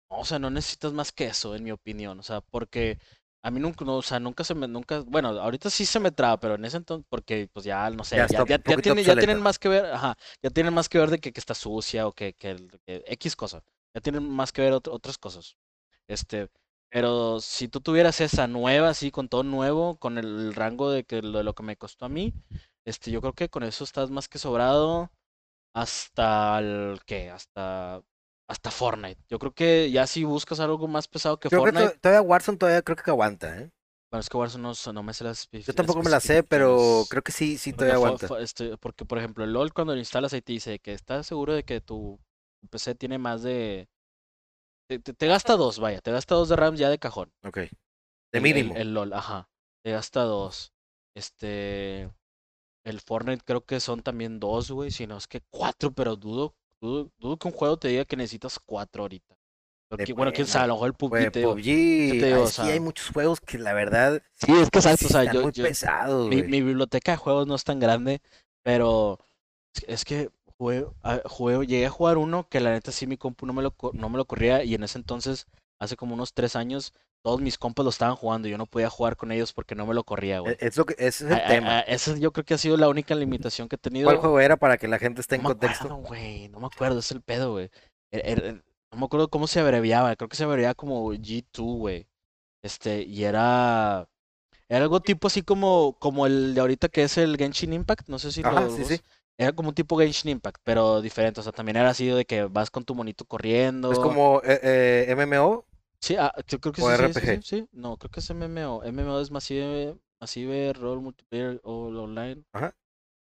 [0.09, 2.99] o sea, no necesitas más que eso, en mi opinión, o sea, porque
[3.43, 6.11] a mí nunca, no, o sea, nunca se me, nunca, bueno, ahorita sí se me
[6.11, 9.41] traba, pero en ese entonces, porque pues ya, no sé, Ya ya, ya, tiene- tienen
[9.41, 12.13] más que ver, ajá, ya tienen más que ver de que, que está sucia o
[12.13, 12.55] que, que,
[12.85, 13.63] que X cosa,
[13.95, 15.57] ya tienen más que ver ot- otras cosas.
[16.07, 16.49] Este,
[16.89, 21.21] pero si tú tuvieras esa nueva, así, con todo nuevo, con el rango de que
[21.21, 22.33] lo, de lo que me costó a mí,
[22.85, 25.09] este, yo creo que con eso estás más que sobrado
[25.73, 27.29] hasta el, ¿qué?
[27.29, 28.01] Hasta,
[28.49, 29.21] hasta Fortnite.
[29.29, 32.21] Yo creo que ya si buscas algo más pesado que Creo que Fortnite, to- todavía
[32.21, 33.71] Warzone todavía creo que aguanta, ¿eh?
[34.11, 37.05] bueno, es que Warzone no, no me sé las Yo tampoco me la sé, pero
[37.09, 38.27] creo que sí, sí todavía aguanta.
[38.39, 41.53] este, porque, por ejemplo, el LOL cuando lo instalas ahí te dice que estás seguro
[41.53, 42.19] de que tu
[42.69, 43.87] PC tiene más de...
[44.89, 47.31] Te, te- te gasta dos, vaya, te gasta dos de RAM ya de cajón.
[47.45, 47.55] Ok.
[47.57, 47.69] De
[48.33, 48.75] El- el- mínimo.
[48.75, 49.49] El, LOL, ajá.
[49.83, 50.73] Te gasta dos.
[51.15, 52.11] Este...
[52.83, 54.91] El Fortnite creo que son también dos, güey.
[54.91, 58.15] Si no es que cuatro, pero dudo, dudo, dudo que un juego te diga que
[58.15, 59.35] necesitas cuatro ahorita.
[59.89, 61.43] Porque, bueno, quién sabe, a lo mejor el PUBG Güey, te.
[61.43, 65.09] PUBG, digo, o sea- hay muchos juegos que la verdad Sí, es que exacto, o
[65.09, 68.21] sea, están yo, muy yo- pesados, mi, mi biblioteca de juegos no es tan grande,
[68.63, 69.19] pero
[69.85, 70.85] es- que jugué,
[71.25, 74.09] jugué- llegué a jugar uno que la neta sí mi compu no me lo, no
[74.09, 75.45] me lo corría y en ese entonces,
[75.77, 78.89] hace como unos tres años, todos mis compas lo estaban jugando y yo no podía
[78.89, 80.53] jugar con ellos porque no me lo corría, güey.
[80.53, 81.77] E- Es lo que, ese es el a- tema.
[81.77, 84.05] a- esa yo creo que ha sido la única limitación que he tenido.
[84.07, 85.85] ¿Cuál juego era para que la gente esté en No me contexto?
[85.85, 87.69] acuerdo, güey, no me acuerdo, es el pedo, güey.
[88.11, 91.77] Er- er- er- no me acuerdo cómo se abreviaba, creo que se abreviaba como G2,
[91.77, 92.07] güey.
[92.63, 94.07] Este, y era...
[94.69, 98.19] Era algo tipo así como, como el de ahorita que es el Genshin Impact, no
[98.19, 98.69] sé si Ajá, lo...
[98.71, 98.99] sí, vos- sí.
[99.37, 102.43] Era como un tipo Genshin Impact, pero diferente, o sea, también era así de que
[102.43, 103.91] vas con tu monito corriendo.
[103.91, 104.59] Es como eh,
[105.07, 105.65] eh, MMO.
[106.01, 107.41] Sí, ah, yo creo que o sí, sí, sí, RPG.
[107.43, 107.69] sí, sí.
[107.71, 108.83] No, creo que es MMO.
[108.83, 112.43] MMO es Massive, Massive Role Multiplayer o Online.
[112.53, 112.75] Ajá.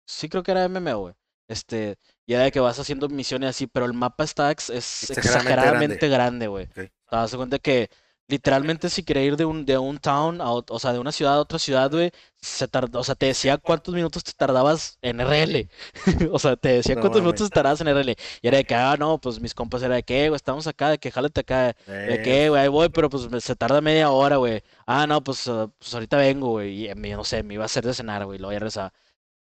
[0.06, 1.16] Sí, creo que era MMO, güey.
[1.48, 5.10] Este, Y era de que vas haciendo misiones así, pero el mapa está ex- es
[5.10, 6.66] Exageradamente exageradamente grande, güey.
[6.66, 6.74] Ok.
[6.76, 7.90] Te das cuenta que
[8.28, 11.36] literalmente si quería ir de un, de un town, a, o sea, de una ciudad
[11.36, 12.12] a otra ciudad, güey,
[12.42, 15.70] se tardó, o sea, te decía cuántos minutos te tardabas en RL.
[16.32, 18.16] O sea, te decía No cuántos minutos te tardabas en RL.
[18.42, 20.90] Y era de que, ah, no, pues mis compas era de que, güey, estamos acá,
[20.90, 21.76] de que jálate acá.
[21.86, 24.62] De que, güey, ahí voy, pero pues se tarda media hora, güey.
[24.86, 26.86] Ah, no, pues, ah, pues ahorita vengo, güey.
[26.86, 28.40] Y eh, no sé, me iba a hacer de cenar, güey.
[28.40, 28.94] Lo voy a rezar.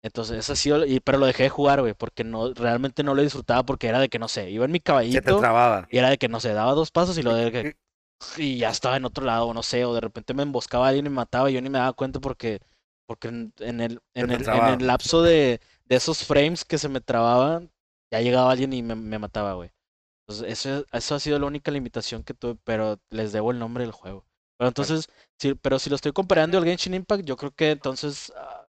[0.04, 3.13] Entonces, eso ha sido, y, pero lo dejé de jugar, güey, porque no, realmente no
[3.13, 5.88] lo disfrutaba porque era de que, no sé, iba en mi se te caballito trababa.
[5.91, 7.78] y era de que, no sé, daba dos pasos y lo de que,
[8.38, 11.10] y ya estaba en otro lado, no sé, o de repente me emboscaba alguien y
[11.10, 12.60] me mataba y yo ni me daba cuenta porque,
[13.05, 16.89] porque en, en el, en el, en el lapso de, de esos frames que se
[16.89, 17.71] me trababan,
[18.12, 19.71] ya llegaba alguien y me, me mataba, güey.
[20.27, 23.84] Entonces, eso, eso ha sido la única limitación que tuve, pero les debo el nombre
[23.84, 24.25] del juego.
[24.57, 28.31] Pero entonces, sí, pero si lo estoy comparando al Genshin Impact, yo creo que entonces
[28.38, 28.67] ah,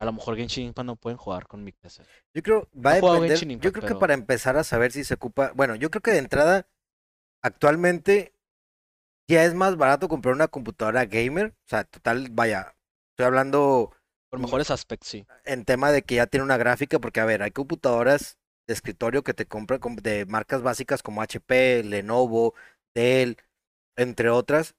[0.00, 2.02] a lo mejor Genshin Impact no pueden jugar con mi PC.
[2.34, 3.60] Yo creo, va a depender.
[3.60, 5.52] Yo creo que para empezar a saber si se ocupa.
[5.54, 6.66] Bueno, yo creo que de entrada,
[7.42, 8.33] actualmente
[9.28, 11.48] ya es más barato comprar una computadora gamer.
[11.66, 12.74] O sea, total, vaya.
[13.12, 13.92] Estoy hablando
[14.30, 15.26] Por mejores aspectos, sí.
[15.44, 19.22] en tema de que ya tiene una gráfica, porque a ver, hay computadoras de escritorio
[19.22, 22.54] que te compran com- de marcas básicas como HP, Lenovo,
[22.94, 23.36] Dell,
[23.96, 24.74] entre otras,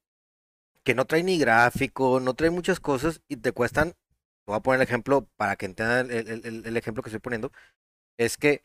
[0.84, 3.97] que no traen ni gráfico, no traen muchas cosas y te cuestan, te
[4.47, 7.51] voy a poner el ejemplo para que entiendan el, el- ejemplo que estoy poniendo,
[8.17, 8.63] es que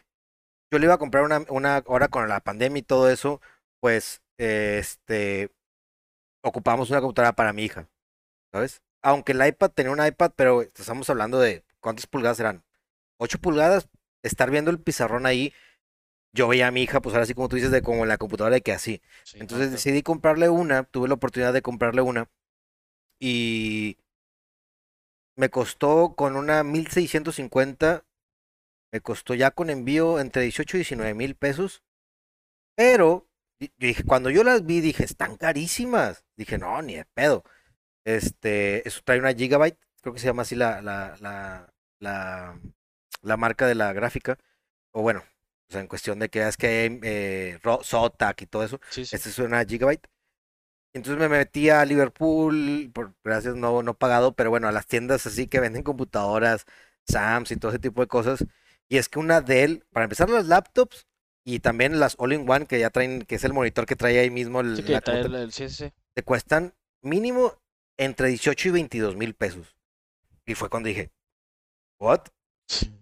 [0.73, 3.40] yo le iba a comprar una, una ahora con la pandemia y todo eso,
[3.81, 5.51] pues, este,
[6.42, 7.88] ocupamos una computadora para mi hija,
[8.53, 8.83] ¿sabes?
[9.03, 12.64] Aunque el iPad tenía un iPad, pero estamos hablando de, ¿cuántas pulgadas eran?
[13.18, 13.88] 8 pulgadas,
[14.22, 15.53] estar viendo el pizarrón ahí,
[16.33, 18.18] yo veía a mi hija, pues ahora sí como tú dices, de como en la
[18.18, 19.03] computadora de que así.
[19.24, 22.31] sí, Entonces decidí comprarle una, tuve la oportunidad de comprarle una
[23.18, 23.98] y
[25.37, 28.05] me costó con una 1650,
[28.92, 31.83] me costó ya con envío entre 18 y 19 mil pesos,
[32.76, 33.26] pero
[33.79, 37.44] dije, cuando yo las vi dije, están carísimas, dije, no, ni de pedo.
[38.05, 42.61] Este, eso trae una Gigabyte, creo que se llama así la, la, la, la,
[43.23, 44.38] la marca de la gráfica,
[44.92, 45.20] o bueno,
[45.68, 48.81] o sea, en cuestión de que es que eh, Zotac y todo eso.
[48.90, 49.16] Sí, sí.
[49.16, 50.09] Esta es una Gigabyte.
[50.92, 55.27] Entonces me metí a Liverpool, por gracias no, no pagado, pero bueno, a las tiendas
[55.27, 56.66] así que venden computadoras,
[57.07, 58.44] Sams y todo ese tipo de cosas.
[58.88, 61.07] Y es que una Dell, para empezar las laptops
[61.44, 64.61] y también las All-in-One que ya traen, que es el monitor que trae ahí mismo
[64.61, 65.66] el- Sí, que la trae el- el- sí.
[66.14, 67.55] te cuestan mínimo
[67.98, 69.76] entre 18 y 22 mil pesos.
[70.46, 71.11] Y fue cuando dije,
[71.98, 72.20] ¿what?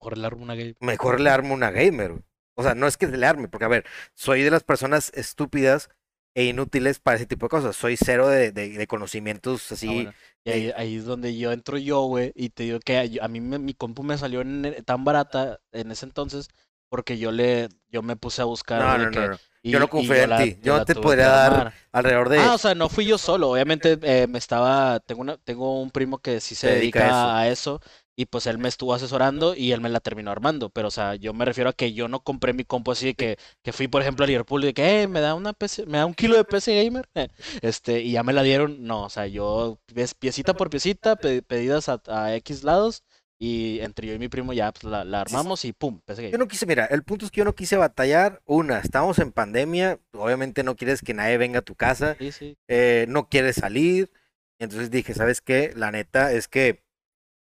[0.00, 0.74] Mejor le armo una game.
[0.80, 2.10] mejor le armo una gamer.
[2.12, 2.22] güey.
[2.58, 5.90] O sea, no es que le arme, porque a ver, soy de las personas estúpidas
[6.34, 7.76] e inútiles para ese tipo de cosas.
[7.76, 9.86] Soy cero de, de- de conocimientos Ah, así.
[9.88, 10.12] bueno.
[10.44, 13.28] Y ahí, ahí es donde yo entro yo, güey, y te digo que a, a
[13.28, 16.48] mí me- mi compu me salió en- tan barata en ese entonces
[16.88, 19.86] porque yo le yo me puse a buscar No, no, que- no, y- Yo no
[19.86, 20.56] y confío en ti.
[20.62, 21.72] Yo te podría dar.
[21.92, 22.38] Alrededor de.
[22.38, 23.50] Ah, o sea, no fui yo solo.
[23.50, 27.40] Obviamente eh, me estaba, tengo una, tengo un primo que sí se dedica dedica a
[27.40, 27.80] a eso
[28.14, 30.70] y pues él me estuvo asesorando y él me la terminó armando.
[30.70, 33.14] Pero o sea, yo me refiero a que yo no compré mi compu así de
[33.14, 35.86] que, que fui por ejemplo a Liverpool y de que, eh, me da una PC,
[35.86, 37.08] me da un kilo de PC gamer,
[37.62, 38.84] este, y ya me la dieron.
[38.84, 43.02] No, o sea, yo ves piecita por piecita, pe- pedidas a, a X lados
[43.38, 46.48] y entre yo y mi primo ya pues, la, la armamos y pum, Yo no
[46.48, 48.40] quise, mira, el punto es que yo no quise batallar.
[48.46, 50.00] Una, estamos en pandemia.
[50.12, 52.16] Obviamente no quieres que nadie venga a tu casa.
[52.18, 52.56] Sí, sí.
[52.68, 54.10] eh, no quieres salir.
[54.58, 55.72] Entonces dije, ¿sabes qué?
[55.76, 56.82] La neta es que,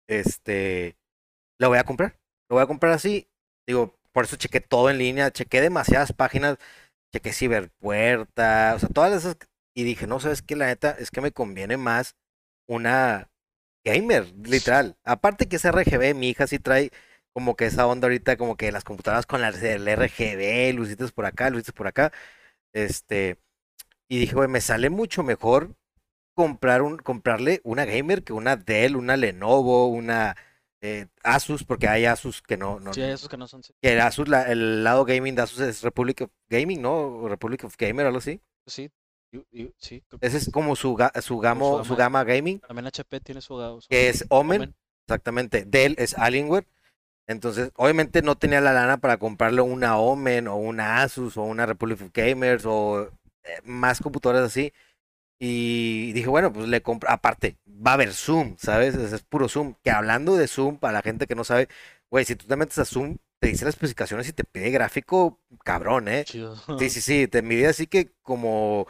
[0.08, 0.96] este,
[1.58, 2.18] lo voy a comprar.
[2.48, 3.28] Lo voy a comprar así.
[3.66, 6.56] Digo, por eso chequé todo en línea, chequé demasiadas páginas,
[7.12, 9.36] chequé Ciberpuerta, o sea, todas esas.
[9.74, 10.56] Y dije, no, ¿sabes qué?
[10.56, 12.16] La neta es que me conviene más
[12.66, 13.30] una
[13.86, 14.96] gamer, literal.
[15.04, 16.90] Aparte que es RGB, mi hija sí trae
[17.32, 21.26] como que esa onda ahorita, como que las computadoras con las el RGB, lucitas por
[21.26, 22.12] acá, lucitas por acá.
[22.74, 23.38] Este,
[24.08, 25.76] y dije, güey, me sale mucho mejor
[26.34, 30.36] comprar un, comprarle una gamer que una Dell, una Lenovo, una
[30.82, 33.62] eh, Asus, porque hay Asus que no, no, Sí, no- esos que no son.
[33.62, 33.74] sí.
[33.82, 37.28] que el Asus, la- el lado gaming de Asus es Republic of Gaming, ¿no?
[37.28, 38.40] Republic of Gamer, algo así.
[38.66, 38.90] Sí,
[39.78, 42.20] sí, creo que Ese es como su, ga- su, gamo, su gama.
[42.20, 44.74] gama gaming, También HP tiene su, su- que es Omen, Omen.
[45.06, 45.64] exactamente.
[45.66, 46.66] Dell es Alienware.
[47.28, 51.66] Entonces, obviamente no tenía la lana para comprarle una Omen o una Asus o una
[51.66, 53.02] Republic of Gamers o
[53.42, 54.72] eh, más computadoras así.
[55.38, 57.10] Y dije, bueno, pues le compro.
[57.10, 58.94] Aparte, va a haber Zoom, ¿sabes?
[58.94, 59.74] Es, es puro Zoom.
[59.82, 61.68] Que hablando de Zoom, para la gente que no sabe,
[62.10, 65.38] güey, si tú te metes a Zoom, te dice las especificaciones y te pide gráfico
[65.64, 66.24] cabrón, ¿eh?
[66.24, 66.56] Chido.
[66.78, 68.86] Sí, sí, sí, te mide así que como,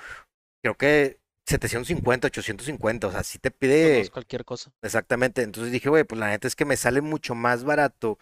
[0.62, 4.72] creo que 750, 850, o sea, sí te Pues pide es cualquier cosa.
[4.82, 5.42] exactamente.
[5.42, 8.18] Entonces dije, güey, pues la neta es que me sale mucho más barato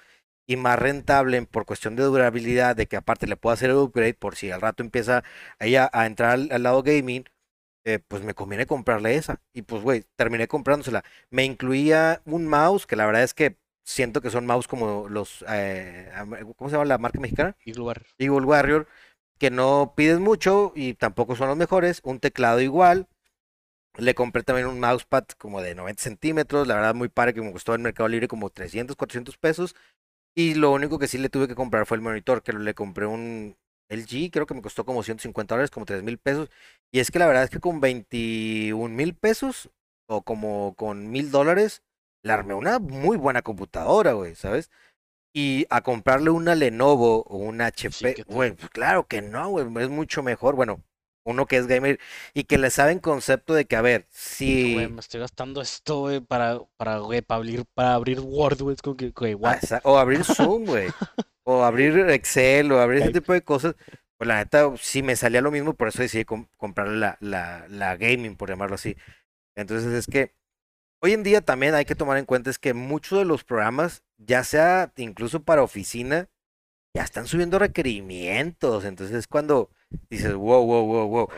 [0.46, 4.14] y más rentable por cuestión de durabilidad, de que aparte le puedo hacer el upgrade
[4.14, 5.24] por si al rato empieza
[5.58, 7.24] ella a entrar al, lado gaming,
[7.84, 9.40] eh, pues me conviene comprarle esa.
[9.54, 11.04] Y pues, güey, terminé comprándosela.
[11.30, 15.44] Me incluía un mouse, que la verdad es que siento que son mouse como los,
[15.48, 16.10] eh,
[16.56, 17.56] ¿cómo se llama la marca mexicana?
[17.64, 18.06] Eagle Warrior.
[18.18, 18.88] Eagle Warrior,
[19.44, 22.00] que no piden mucho y tampoco son los mejores.
[22.02, 23.08] Un teclado igual.
[23.98, 27.52] Le compré también un mousepad como de 90 centímetros, la verdad muy padre que me
[27.52, 29.76] costó en Mercado Libre como 300, 400 pesos.
[30.34, 33.04] Y lo único que sí le tuve que comprar fue el monitor, que le compré
[33.06, 33.54] un
[33.90, 36.50] LG, creo que me costó como 150 dólares, como 3 mil pesos.
[36.90, 39.70] Y es que la verdad es que con 21 mil pesos
[40.06, 41.82] o como con mil dólares,
[42.22, 44.70] le armé una muy buena computadora, güey, ¿sabes?
[45.36, 49.90] Y a comprarle una Lenovo o una HP, güey, pues claro que no, güey, es
[49.90, 50.54] mucho mejor.
[50.54, 50.80] Bueno,
[51.24, 51.98] uno que es gamer
[52.34, 54.74] y que le sabe en concepto de que, a ver, si...
[54.74, 58.76] Güey, me estoy gastando esto, güey, para, para, güey, para abrir, para abrir Word, güey,
[58.76, 59.36] que, güey,
[59.82, 60.88] O abrir Zoom, güey.
[61.42, 63.74] o abrir Excel, o abrir ese tipo de cosas.
[64.16, 67.96] Pues la neta, sí me salía lo mismo, por eso decidí comprar la, la, la
[67.96, 68.96] gaming, por llamarlo así.
[69.56, 70.32] Entonces es que
[71.02, 74.03] hoy en día también hay que tomar en cuenta es que muchos de los programas,
[74.18, 76.28] ya sea incluso para oficina,
[76.94, 78.84] ya están subiendo requerimientos.
[78.84, 79.70] Entonces es cuando
[80.10, 81.28] dices, wow, wow, wow, wow.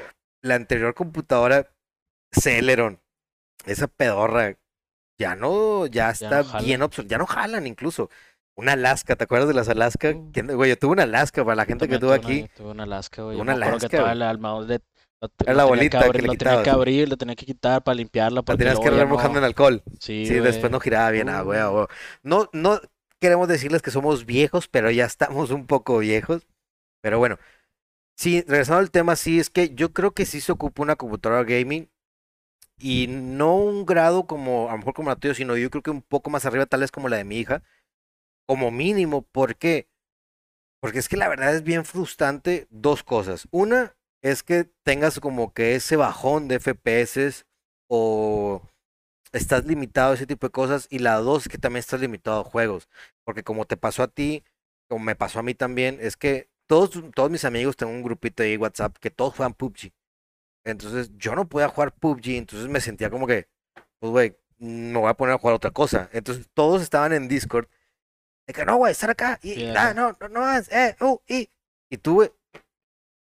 [0.43, 1.71] La anterior computadora,
[2.33, 3.01] Celeron,
[3.65, 4.57] esa pedorra,
[5.19, 8.11] ya no, ya está bien obsoleta, ya no jalan incluso.
[8.59, 10.11] Una Alaska, ¿te acuerdas de las Alaska?
[10.11, 10.33] Uh.
[10.55, 12.49] Güey, yo tuve una Alaska para la gente que tuvo aquí.
[12.57, 13.39] Tuve una Alaska, güey.
[13.39, 13.89] Una Alaska.
[13.89, 14.81] Que mouse de,
[15.21, 18.43] lo, la bolita que, lo tenía que abrir, lo tenía que quitar para limpiarla.
[18.47, 19.83] La tenías que remojando en alcohol.
[19.99, 21.29] Sí, sí después no giraba bien.
[21.29, 21.87] Ah, güey, güey.
[22.23, 22.81] No, no
[23.21, 26.47] queremos decirles que somos viejos, pero ya estamos un poco viejos.
[27.03, 27.39] Pero bueno,
[28.17, 31.45] Sí, regresando al tema, sí, es que yo creo que sí se ocupa una computadora
[31.45, 31.91] gaming
[32.79, 35.91] y no un grado como, a lo mejor como la tuya, sino yo creo que
[35.91, 37.63] un poco más arriba, tal vez como la de mi hija,
[38.47, 39.23] como mínimo.
[39.23, 39.89] ¿Por qué?
[40.81, 43.49] Porque es que la verdad es bien frustrante dos cosas.
[43.51, 43.96] Una
[44.31, 47.47] es que tengas como que ese bajón de FPS
[47.89, 48.61] o
[49.33, 50.89] estás limitado a ese tipo de cosas.
[50.91, 52.89] Y la dos es que también estás limitado a juegos.
[53.25, 54.43] Porque como te pasó a ti,
[54.89, 58.43] como me pasó a mí también, es que todos, todos mis amigos, tengo un grupito
[58.43, 59.93] de WhatsApp que todos juegan PUBG.
[60.65, 63.47] Entonces yo no podía jugar PUBG, entonces me sentía como que,
[64.01, 66.11] pues güey, me voy a poner a jugar otra cosa.
[66.13, 67.69] Entonces todos estaban en Discord.
[68.49, 69.39] De que no, güey, estar acá.
[69.41, 71.49] Y, ah, no, no, no, eh, uh, y.
[71.89, 72.33] Y tú, güey,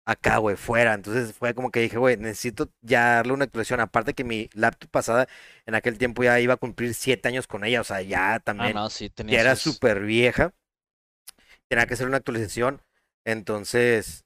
[0.07, 0.95] acá, güey, fuera.
[0.95, 3.81] Entonces fue como que dije, güey, necesito ya darle una actualización.
[3.81, 5.29] Aparte que mi laptop pasada,
[5.67, 7.81] en aquel tiempo ya iba a cumplir siete años con ella.
[7.81, 8.75] O sea, ya ah, también.
[8.75, 10.55] no, sí, ya era súper vieja.
[11.69, 12.81] Tenía que hacer una actualización.
[13.25, 14.25] Entonces,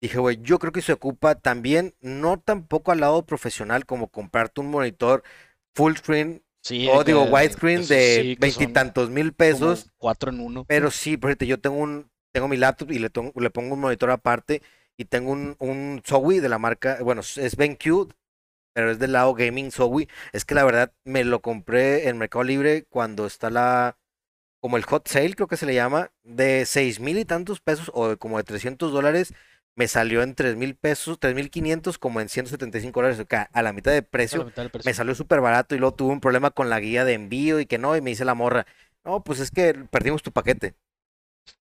[0.00, 4.62] dije, güey, yo creo que se ocupa también, no tampoco al lado profesional como comprarte
[4.62, 5.22] un monitor
[5.74, 6.42] full screen
[6.90, 9.90] o digo widescreen de veintitantos mil pesos.
[9.98, 10.64] Cuatro en uno.
[10.64, 13.80] Pero sí, por ejemplo, yo tengo un, tengo mi laptop y le, le pongo un
[13.80, 14.62] monitor aparte
[14.96, 18.12] y tengo un, un Zowie de la marca, bueno, es BenQ,
[18.74, 20.08] pero es del lado gaming Zowie.
[20.32, 23.96] Es que la verdad me lo compré en Mercado Libre cuando está la
[24.60, 27.90] como el hot sale, creo que se le llama, de seis mil y tantos pesos
[27.92, 29.34] o como de 300 dólares,
[29.76, 33.50] me salió en tres mil pesos, tres mil quinientos como en 175 dólares, o sea,
[33.52, 34.50] a la mitad de precio,
[34.84, 37.66] me salió súper barato y luego tuve un problema con la guía de envío y
[37.66, 38.66] que no, y me dice la morra,
[39.04, 40.74] no, pues es que perdimos tu paquete.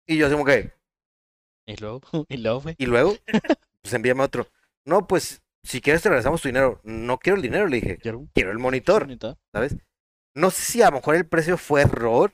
[0.07, 0.71] Y yo así como que...
[1.65, 2.01] ¿Y luego?
[2.29, 2.63] ¿Y luego?
[2.77, 3.15] ¿Y luego?
[3.81, 4.47] Pues envíame otro.
[4.85, 6.79] No, pues si quieres te regresamos tu dinero.
[6.83, 7.97] No quiero el dinero, le dije.
[7.97, 9.07] Quiero, quiero el monitor,
[9.51, 9.77] ¿sabes?
[10.35, 12.31] No sé si a lo mejor el precio fue error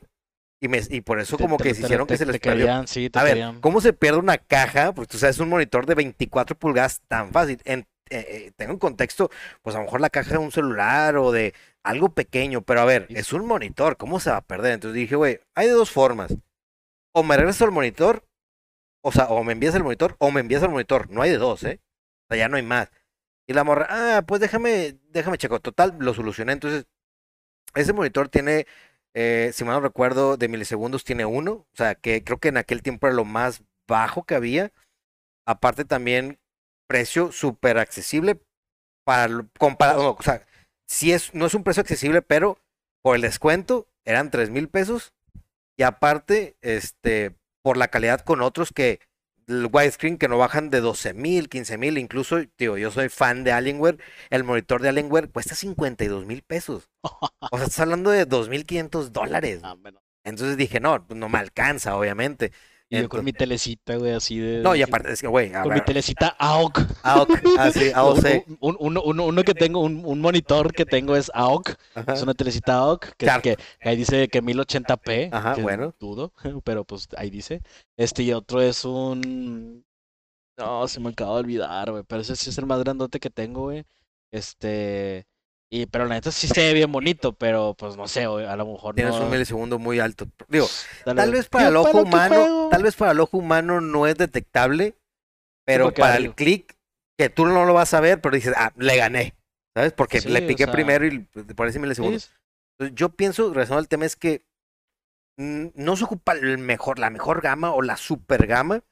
[0.60, 2.70] y, me, y por eso como que se hicieron que se les perdió.
[2.72, 4.92] a ver, ¿cómo se pierde una caja?
[4.92, 7.60] Pues tú sabes, un monitor de 24 pulgadas tan fácil.
[7.64, 9.30] En, eh, eh, tengo un contexto,
[9.62, 12.84] pues a lo mejor la caja de un celular o de algo pequeño, pero a
[12.84, 14.72] ver, es un monitor, ¿cómo se va a perder?
[14.72, 16.34] Entonces dije, güey, hay de dos formas.
[17.12, 18.24] O me regreso al monitor,
[19.02, 21.10] o sea, o me envías el monitor, o me envías el monitor.
[21.10, 21.80] No hay de dos, ¿eh?
[22.28, 22.90] O sea, ya no hay más.
[23.46, 25.60] Y la morra, ah, pues déjame, déjame checo.
[25.60, 26.52] Total, lo solucioné.
[26.52, 26.86] Entonces,
[27.74, 28.66] ese monitor tiene
[29.14, 31.52] eh, si mal no recuerdo, de milisegundos tiene uno.
[31.52, 34.72] O sea, que creo que en aquel tiempo era lo más bajo que había.
[35.46, 36.38] Aparte también,
[36.86, 38.40] precio súper accesible
[39.04, 40.16] para comparado.
[40.18, 40.46] O sea,
[40.86, 42.58] si es, no es un precio accesible, pero
[43.02, 45.14] por el descuento eran tres mil pesos.
[45.76, 49.00] Y aparte, este, por la calidad con otros que
[49.46, 53.42] el widescreen que no bajan de 12 mil, 15 mil, incluso, digo, yo soy fan
[53.44, 53.98] de Alienware,
[54.30, 56.88] el monitor de Alienware cuesta 52 mil pesos.
[57.50, 59.60] O sea, estás hablando de 2.500 dólares.
[59.64, 59.76] Ah,
[60.24, 62.52] Entonces dije, no, no me alcanza, obviamente.
[62.92, 64.62] Y yo con mi telecita, güey, así de.
[64.62, 66.80] No, y aparte, es que, güey, Con mi telecita AOC.
[67.04, 68.18] AOC, así, AOC.
[68.60, 71.76] Un, uno, uno, uno, que tengo, un, un, monitor que tengo es AOC.
[71.94, 72.14] Ajá.
[72.14, 73.12] Es una telecita AOC.
[73.16, 75.28] Que, que, ahí dice que 1080p.
[75.32, 75.94] Ajá, bueno.
[76.00, 76.32] Dudo,
[76.64, 77.62] pero pues ahí dice.
[77.96, 79.84] Este y otro es un.
[80.58, 82.02] No, se me acaba de olvidar, güey.
[82.02, 83.84] Pero ese sí es el más grandote que tengo, güey.
[84.32, 85.28] Este.
[85.72, 88.66] Y, pero la neta sí se ve bien bonito, pero pues no sé, a lo
[88.66, 90.26] mejor Tienes un milisegundo muy alto.
[90.48, 90.66] Digo,
[91.04, 94.16] tal, tal vez para el ojo humano, tal vez para el ojo humano no es
[94.16, 94.96] detectable,
[95.64, 96.76] pero para el clic,
[97.16, 99.36] que tú no lo vas a ver, pero dices, ah, le gané,
[99.76, 99.92] ¿sabes?
[99.92, 101.20] Porque Sí, le o piqué sea, primero y
[101.54, 102.24] por ese milisegundos.
[102.24, 102.30] Sí,
[102.78, 104.44] Entonces, yo pienso, razón al tema es que
[105.38, 108.82] no se ocupa el mejor, la mejor gama o la super gama,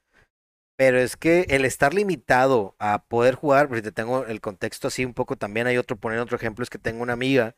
[0.78, 5.04] pero es que el estar limitado a poder jugar, porque te tengo el contexto así
[5.04, 7.56] un poco también, hay otro, poner otro ejemplo, es que tengo una amiga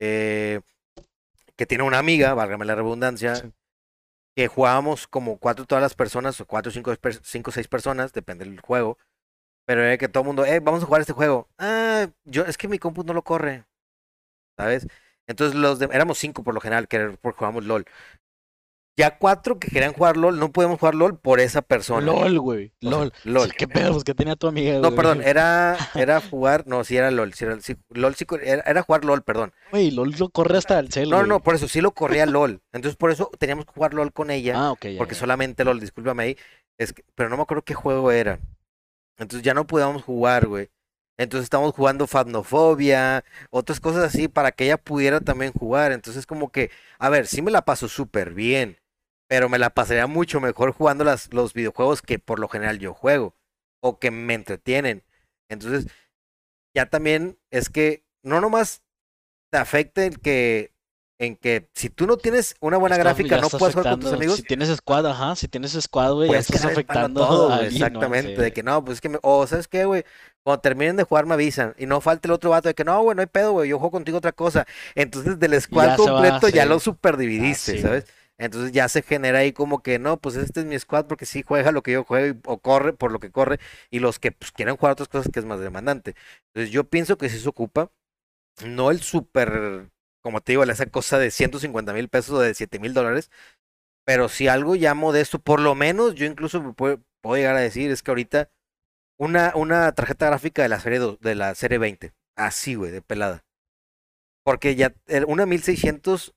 [0.00, 0.62] eh,
[1.56, 3.52] que tiene una amiga, válgame la redundancia, Sí.
[4.36, 8.60] que jugábamos como cuatro todas las personas, o cuatro, cinco, cinco, seis personas, depende del
[8.60, 8.98] juego,
[9.66, 11.48] pero era que todo el mundo, eh, vamos a jugar este juego.
[11.58, 13.64] Ah, yo, es que mi compu no lo corre,
[14.58, 14.86] ¿sabes?
[15.26, 17.86] Entonces los de- éramos cinco por lo general, que porque jugamos LOL.
[18.96, 22.06] Ya cuatro que querían jugar LOL, no podemos jugar LOL por esa persona.
[22.06, 22.72] LOL, güey.
[22.80, 23.12] LOL.
[23.24, 23.48] LOL.
[23.50, 23.90] Sí, ¿Qué pedo?
[23.92, 27.44] Pues que tenía tu amiga, No, perdón, era, era jugar, no, sí era LOL, sí
[27.44, 29.52] era, sí, LOL sí, era, era jugar LOL, perdón.
[29.72, 31.28] Güey, LOL lo corre hasta el cel, No, güey.
[31.28, 32.62] no, por eso sí lo corría LOL.
[32.72, 35.20] Entonces por eso teníamos que jugar LOL con ella, Ah, ok, ya, porque ya.
[35.20, 36.36] solamente LOL, discúlpame ahí,
[36.78, 38.38] es que- pero no me acuerdo qué juego era.
[39.18, 40.70] Entonces ya no podíamos jugar, güey.
[41.16, 45.92] Entonces estábamos jugando Fabnofobia, otras cosas así para que ella pudiera también jugar.
[45.92, 48.78] Entonces como que, a ver, sí me la paso súper bien,
[49.34, 52.94] pero me la pasaría mucho mejor jugando las, los videojuegos que por lo general yo
[52.94, 53.34] juego
[53.82, 55.02] o que me entretienen.
[55.48, 55.88] Entonces,
[56.72, 58.84] ya también es que no nomás
[59.50, 60.72] te afecta el que
[61.18, 64.36] en que si tú no tienes una buena gráfica no puedes jugar con tus amigos,
[64.36, 67.80] Si tienes squad, ajá, si tienes squad, güey, ya puedes estás afectando todo, a alguien,
[67.80, 67.86] ¿no?
[67.86, 68.40] exactamente, Sí.
[68.40, 70.04] de que no, pues es que me, o sabes qué, güey,
[70.44, 73.02] cuando terminen de jugar me avisan y no falte el otro vato de que no,
[73.02, 74.64] güey, no hay pedo, güey, yo juego contigo otra cosa.
[74.94, 78.06] Entonces del squad ya se va, completo ya lo super dividiste, sí, ¿sabes?
[78.38, 81.42] Entonces ya se genera ahí como que no, pues este es mi squad porque sí
[81.46, 84.50] juega lo que yo juego o corre por lo que corre y los que pues
[84.52, 86.14] quieren jugar otras cosas que es más demandante.
[86.48, 87.92] Entonces yo pienso que sí se ocupa,
[88.66, 89.90] no el super,
[90.22, 93.30] como te digo, esa cosa de 150 mil pesos o de 7 mil dólares,
[94.04, 97.90] pero si algo ya modesto, por lo menos yo incluso puedo, puedo llegar a decir
[97.90, 98.50] es que ahorita
[99.18, 103.02] una, una tarjeta gráfica de la serie do- de la serie 20, así güey, de
[103.02, 103.44] pelada.
[104.44, 106.34] Porque ya el- una 1600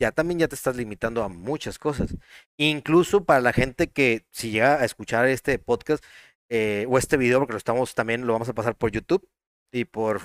[0.00, 2.16] ya también ya te estás limitando a muchas cosas.
[2.56, 6.02] Incluso para la gente que si llega a escuchar este podcast
[6.48, 9.28] eh, o este video, porque lo estamos también lo vamos a pasar por YouTube
[9.72, 10.20] y por,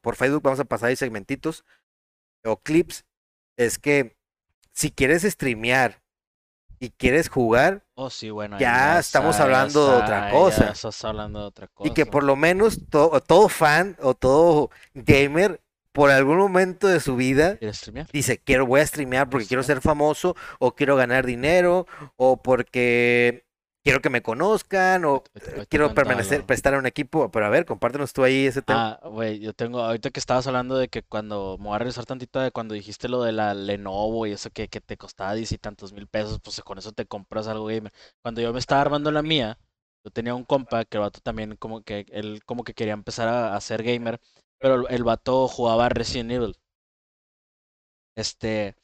[0.00, 1.64] por Facebook vamos a pasar ahí segmentitos
[2.44, 3.04] o clips,
[3.56, 4.16] es que
[4.72, 6.02] si quieres streamear
[6.80, 8.58] y quieres jugar Oh, sí, bueno.
[8.58, 10.64] Ya estamos ya hablando de otra cosa.
[10.64, 11.88] Ya estás hablando de otra cosa.
[11.88, 15.60] y que por lo menos to- todo fan o todo gamer
[15.92, 17.58] por algún momento de su vida
[18.12, 23.44] dice, quiero, voy a streamear porque quiero ser famoso, o quiero ganar dinero, o porque
[23.84, 25.22] quiero que me conozcan, o
[25.68, 27.30] quiero permanecer, prestar a un equipo.
[27.30, 28.98] Pero a ver, compártenos tú ahí ese tema.
[29.02, 32.06] Ah, güey, yo tengo, ahorita que estabas hablando de que cuando, me voy a regresar
[32.06, 35.52] tantito de cuando dijiste lo de la Lenovo y eso que, que te costaba diez
[35.52, 37.92] y tantos mil pesos, pues con eso te compras algo gamer.
[38.22, 39.58] Cuando yo me estaba armando la mía,
[40.04, 43.28] yo tenía un compa que el vato también como que, él como que quería empezar
[43.28, 44.20] a, a ser gamer,
[44.62, 46.56] pero el, vato jugaba Resident Evil.
[48.16, 48.76] Este,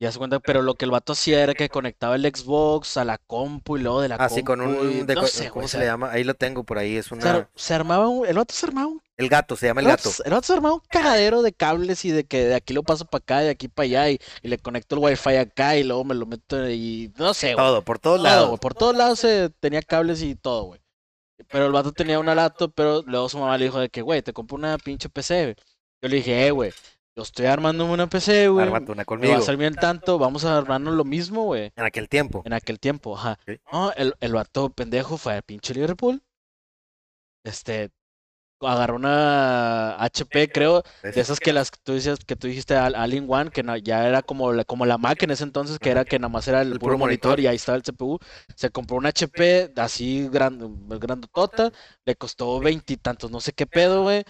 [0.00, 3.04] ya se cuenta, pero lo que el vato hacía era que conectaba el Xbox a
[3.04, 5.68] la compu y luego de la Así con compu y un, de- no sé, ¿cómo
[5.68, 6.10] se le llama?
[6.10, 7.50] Ahí lo tengo por ahí, es una...
[7.54, 10.10] se armaba un, el vato se armaba un El gato, se llama el el gato.
[10.24, 13.04] el vato se armaba un cagadero de cables y de que de aquí lo paso
[13.04, 16.04] para acá, de aquí para allá y, y le conecto el wifi acá y luego
[16.04, 17.66] me lo meto y no sé, güey.
[17.66, 18.60] Todo, por todos Todo, lados.
[18.60, 20.80] por todos lados se tenía cables y todo, güey.
[21.48, 24.22] Pero el vato tenía una laptop, pero luego su mamá le dijo de que, güey,
[24.22, 25.56] te compro una pinche PC.
[26.02, 26.72] Yo le dije, eh, güey,
[27.16, 28.66] yo estoy armándome una PC, güey.
[28.66, 29.34] Ármate una Me va conmigo.
[29.36, 31.72] a salir bien tanto, vamos a armarnos lo mismo, güey.
[31.76, 32.42] En aquel tiempo.
[32.44, 33.38] En aquel tiempo, ajá.
[33.72, 36.22] No, el, el vato pendejo fue al pinche Liverpool.
[37.44, 37.90] Este,
[38.62, 43.26] agarró una HP, creo, de esas que las tú dices, que tú dijiste al Alien
[43.28, 46.18] One, que ya era como la, como la Mac en ese entonces, que era que
[46.18, 47.40] nada más era el, El puro puro monitor, monitor.
[47.40, 48.18] y ahí estaba el CPU.
[48.56, 50.58] Se compró una HP así gran,
[50.88, 51.72] grandotota,
[52.04, 54.24] le costó veintitantos, no sé qué pedo, güey.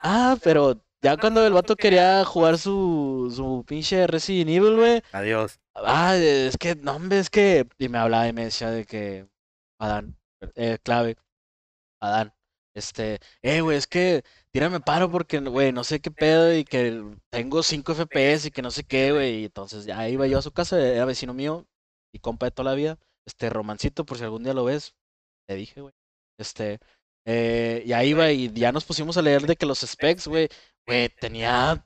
[0.00, 5.58] Ah, pero ya cuando el vato quería jugar su, su pinche Resident Evil, güey, Adiós.
[5.74, 7.66] Ah, es que, no, hombre, es que.
[7.78, 9.26] Y me hablaba y me decía de que.
[9.78, 10.16] Adán,
[10.54, 11.16] eh, clave.
[12.00, 12.32] Adán,
[12.74, 13.18] este.
[13.42, 14.24] Eh, güey, es que.
[14.52, 18.62] Tírame paro porque, güey, no sé qué pedo y que tengo 5 FPS y que
[18.62, 19.40] no sé qué, güey.
[19.40, 21.66] Y entonces ya iba yo a su casa, era vecino mío
[22.12, 22.98] y compa de toda la vida.
[23.26, 24.94] este romancito, por si algún día lo ves,
[25.48, 25.94] te dije, güey.
[26.38, 26.80] Este,
[27.26, 30.48] eh, y ahí va, y ya nos pusimos a leer de que los specs, güey,
[30.86, 31.84] güey, tenía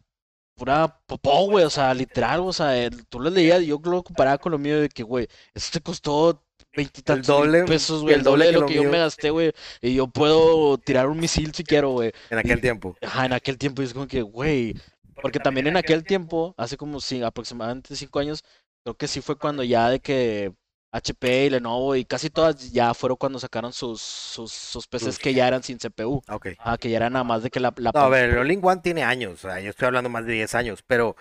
[0.57, 4.39] pura popó, güey, o sea, literal, o sea, tú lo leías y yo lo comparaba
[4.39, 6.45] con lo mío de que, güey, esto te costó
[6.76, 8.90] mil doble, pesos, güey, el el doble de que lo lo que yo mío.
[8.92, 12.12] me gasté, güey, y yo puedo tirar un misil si quiero, güey.
[12.30, 12.96] En aquel tiempo.
[13.02, 14.74] Ajá, en aquel tiempo, y es como que, güey,
[15.22, 18.44] porque también en aquel tiempo, hace como sí, aproximadamente cinco años,
[18.84, 20.52] creo que sí fue cuando ya de que
[20.92, 25.18] HP y Lenovo y casi todas ya fueron cuando sacaron sus, sus, sus PCs Sus-
[25.18, 26.22] que ya eran sin CPU.
[26.30, 26.48] Ok.
[26.58, 27.74] Ah, que ya era nada más de que la...
[27.76, 30.08] la No, a ver, el All in One tiene años, o sea, yo estoy hablando
[30.08, 31.16] más de 10 años, pero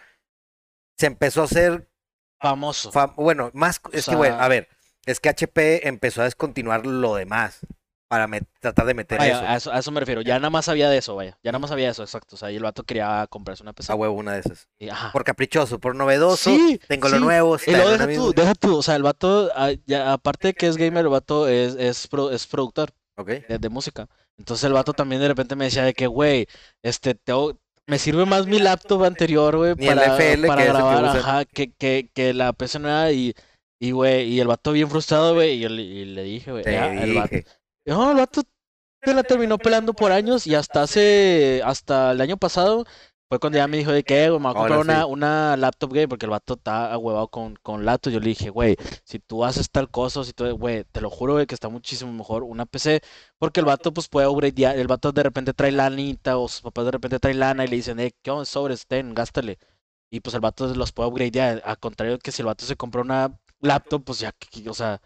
[0.98, 1.90] se empezó a hacer,
[2.40, 2.92] famoso.
[2.92, 4.70] fam- bueno, más, O es que, bueno, sea- a ver,
[5.06, 7.60] es que HP empezó a descontinuar lo demás
[8.08, 8.30] para
[8.60, 9.46] tratar de meter Vaya, eso.
[9.48, 10.22] a eso, a eso me refiero.
[10.22, 11.38] Ya nada más sabía de eso, vaya.
[11.44, 12.36] Ya nada más sabía de eso, exacto.
[12.36, 13.92] O sea, y el vato quería comprarse una PC.
[13.92, 14.68] A huevo, una de esas.
[14.78, 15.12] Y, ajá.
[15.12, 17.22] Por caprichoso, por novedoso, Sí, tengo lo sí.
[17.24, 18.78] nuevo, Y luego deja tú, deja tú.
[18.78, 22.08] O sea, el vato, ah, ya, aparte de que es gamer, el vato es, es,
[22.08, 22.92] pro- es productor.
[23.18, 23.28] Ok.
[23.48, 24.08] de, de música.
[24.38, 26.48] Entonces el vato también de repente me decía de que, güey,
[26.84, 31.04] este, tengo- me sirve más mi laptop anterior, güey, para, FL para que que grabar,
[31.04, 31.18] usan.
[31.18, 33.34] ajá, que, que, que la PC nueva y,
[33.80, 36.64] y, güey, y el vato bien frustrado, güey, y yo le, y le dije, güey,
[36.64, 37.36] ya, el vato,
[37.86, 38.42] no, el vato
[39.04, 42.86] se la terminó pelando por años y hasta hace, hasta el año pasado
[43.28, 45.12] fue cuando ya me dijo de que, güey, me voy a Ahora comprar una, sí.
[45.12, 48.14] una laptop game porque el vato está ahuevado con, con laptop.
[48.14, 51.34] Yo le dije, güey, si tú haces tal cosa, si tú, güey, te lo juro,
[51.34, 53.02] güey, que está muchísimo mejor una PC
[53.40, 56.86] porque el vato pues puede upgradear, el vato de repente trae lanita o sus papás
[56.86, 58.86] de repente traen lana y le dicen, eh, ¿qué onda, sobres?
[58.88, 59.58] Ten, gástale.
[60.12, 63.02] Y pues el vato los puede upgradear, al contrario que si el vato se compra
[63.02, 65.02] una laptop, pues ya, que- o sea,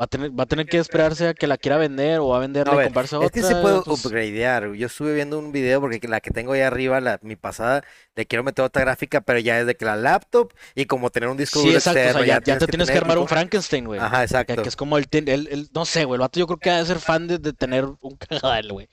[0.00, 2.38] va a tener, va a tener que esperarse a que la quiera vender o va
[2.38, 3.30] a venderla A y ver, comprarse Es otra.
[3.30, 4.72] que se puede pues, upgradear.
[4.74, 7.84] Yo estuve viendo un video porque la que tengo ahí arriba, la, mi pasada,
[8.16, 11.28] le quiero meter otra gráfica, pero ya es de que la laptop y como tener
[11.28, 13.28] un disco Sí, duro exacto, o sea, externo, ya, ya te tienes que armar un
[13.28, 14.00] Frankenstein, güey.
[14.00, 14.62] Ajá, Que, exacto.
[14.62, 16.78] que es como el, el, el- no sé, güey, el vato yo creo que ha
[16.78, 18.88] de ser fan de, de tener un cagadal, güey.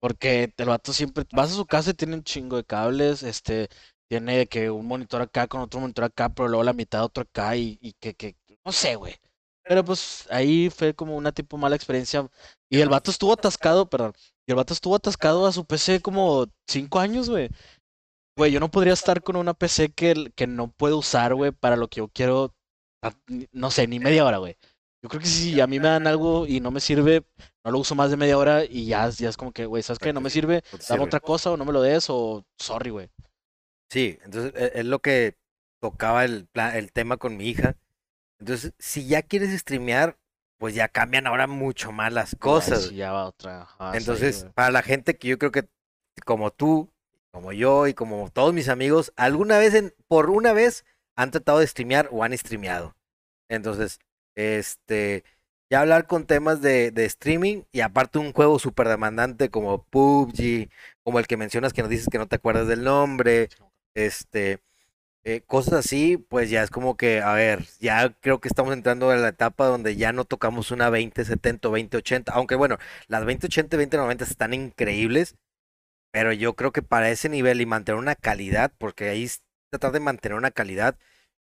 [0.00, 3.68] Porque el vato siempre, vas a su casa y tiene un chingo de cables, este,
[4.08, 7.56] tiene que un monitor acá con otro monitor acá, pero luego la mitad otro acá
[7.56, 9.14] y, y que, que, no sé, güey.
[9.66, 12.28] Pero pues ahí fue como una tipo mala experiencia.
[12.70, 14.12] Y el vato estuvo atascado, perdón,
[14.46, 17.48] y el vato estuvo atascado a su PC como cinco años, güey.
[18.36, 21.76] Güey, yo no podría estar con una PC que, que no puedo usar, güey, para
[21.76, 22.52] lo que yo quiero,
[23.52, 24.56] no sé, ni media hora, güey.
[25.02, 27.24] Yo creo que si a mí me dan algo y no me sirve,
[27.64, 29.98] no lo uso más de media hora y ya, ya es como que, güey, ¿sabes
[29.98, 30.12] qué?
[30.12, 31.02] No me sirve, No dame sirve.
[31.04, 33.10] otra cosa o no me lo des o sorry, güey.
[33.90, 35.36] Sí, entonces e- es lo que
[35.80, 37.76] tocaba el, pla- el tema con mi hija.
[38.38, 40.18] Entonces, si ya quieres streamear,
[40.58, 42.90] pues ya cambian ahora mucho más las cosas.
[42.90, 43.68] ya va otra.
[43.92, 45.68] Entonces, para la gente que yo creo que
[46.24, 46.90] como tú,
[47.32, 50.84] como yo y como todos mis amigos, alguna vez, en, por una vez,
[51.16, 52.96] han tratado de streamear o han streameado.
[53.48, 53.98] Entonces,
[54.36, 55.24] este,
[55.70, 60.68] ya hablar con temas de, de streaming y aparte un juego súper demandante como PUBG,
[61.02, 63.48] como el que mencionas que nos dices que no te acuerdas del nombre,
[63.94, 64.60] este,
[65.24, 69.12] eh, cosas así, pues ya es como que, a ver, ya creo que estamos entrando
[69.12, 73.76] en la etapa donde ya no tocamos una 2070 o 2080, aunque bueno, las 2080
[73.76, 75.36] y 2090 están increíbles,
[76.12, 79.30] pero yo creo que para ese nivel y mantener una calidad, porque ahí
[79.70, 80.96] tratar de mantener una calidad,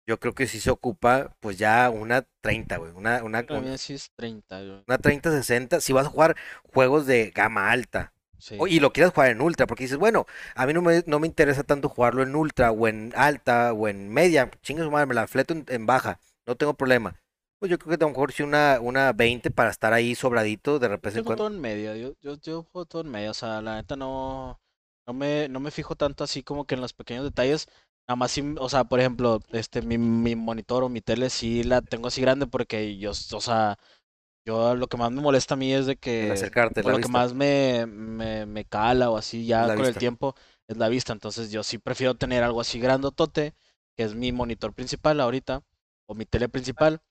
[0.08, 3.72] yo creo que sí se ocupa, pues ya una 30, güey, una, una, Para un-
[3.72, 4.84] mí sí es 30, güey.
[4.88, 8.12] una 30-60, si vas a jugar juegos de gama alta.
[8.48, 8.56] Sí.
[8.60, 10.26] O- y lo quieres jugar en ultra, porque dices, bueno,
[10.56, 13.88] a mí no me, no me interesa tanto jugarlo en ultra o en alta o
[13.88, 17.16] en media, chingue su madre, me la fleto en, en baja, no tengo problema.
[17.60, 20.80] Pues yo creo que a lo mejor sí una, una 20 para estar ahí sobradito
[20.80, 21.36] de repente Yo en juego cuando.
[21.36, 24.60] todo en medio, yo, yo, yo juego todo en medio, o sea, la neta no,
[25.08, 27.68] no me, no me fijo tanto así como que en los pequeños detalles,
[28.08, 31.64] nada más sí, o sea, por ejemplo, este, mi, mi monitor o mi tele sí
[31.64, 33.78] la tengo así grande porque yo, o sea,
[34.46, 37.00] yo lo que más me molesta a mí es de El que, acercarte, la lo
[37.00, 40.36] que más me, me, me cala o así ya La con el tiempo
[40.68, 43.54] es la vista, entonces yo sí prefiero tener algo así grandotote,
[43.96, 45.64] que es mi monitor principal ahorita,
[46.08, 47.02] o mi tele principal,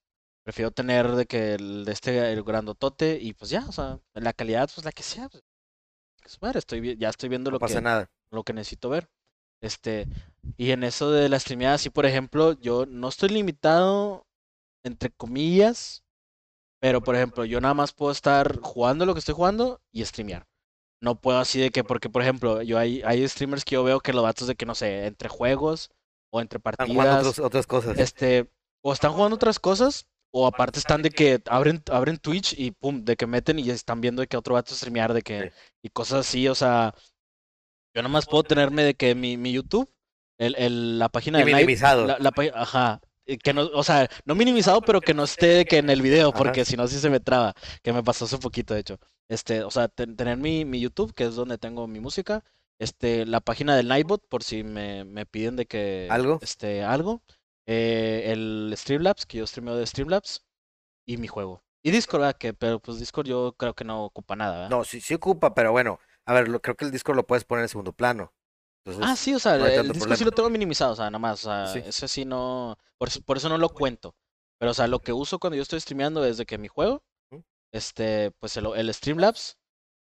[0.44, 4.70] prefiero tener de que el este el grandotote y pues ya, o sea, la calidad
[4.74, 5.28] pues la que sea.
[5.28, 8.10] Pues, estoy ya estoy viendo No lo pasa que nada.
[8.30, 9.08] lo que necesito ver.
[9.60, 10.08] Este,
[10.56, 14.26] y en eso de la streameada, sí, por ejemplo, yo no estoy limitado
[14.84, 16.02] entre comillas,
[16.82, 20.48] pero por ejemplo, yo nada más puedo estar jugando lo que estoy jugando y streamear.
[21.00, 24.00] No puedo así de que, porque por ejemplo, yo hay, hay streamers que yo veo
[24.00, 25.90] que los datos de que no sé, entre juegos
[26.32, 27.98] o entre Están jugando partidas, otros- otras cosas.
[27.98, 28.50] este,
[28.84, 33.04] o están jugando otras cosas, o aparte están de que abren, abren Twitch y pum,
[33.04, 35.48] de que meten y están viendo de que otro vato streamear, de que, Sí.
[35.84, 36.94] y cosas así, o sea,
[37.94, 39.88] yo nomás puedo tenerme de que mi, mi YouTube,
[40.38, 42.06] el, el, la página de Night, minimizado.
[42.06, 43.00] la, ajá,
[43.38, 46.64] que no, o sea, no minimizado, pero que no esté que en el video, porque
[46.64, 48.98] si no sí se me traba, que me pasó hace poquito, de hecho.
[49.28, 52.44] Este, o sea, ten- tener mi, mi YouTube, que es donde tengo mi música,
[52.78, 56.38] este, la página del Nightbot, por si me, me piden de que, ¿Algo?
[56.42, 57.22] este, algo,
[57.66, 60.44] eh, el Streamlabs, que yo streameo de Streamlabs,
[61.06, 61.62] y mi juego.
[61.82, 62.36] Y Discord, ¿verdad?
[62.38, 64.70] Que, pero pues Discord yo creo que no ocupa nada, ¿verdad?
[64.70, 67.44] No, sí, sí ocupa, pero bueno, a ver, lo- creo que el Discord lo puedes
[67.44, 68.32] poner en segundo plano.
[68.84, 70.24] Entonces, Ah, sí, o sea, no el disco sí problema.
[70.24, 71.82] lo tengo minimizado, o sea, nada más, o sea, Sí.
[71.86, 74.14] ese sí no, por eso, por eso no lo cuento.
[74.58, 77.02] Pero, o sea, lo que uso cuando yo estoy streameando es de que mi juego,
[77.72, 79.58] este, pues el, el Streamlabs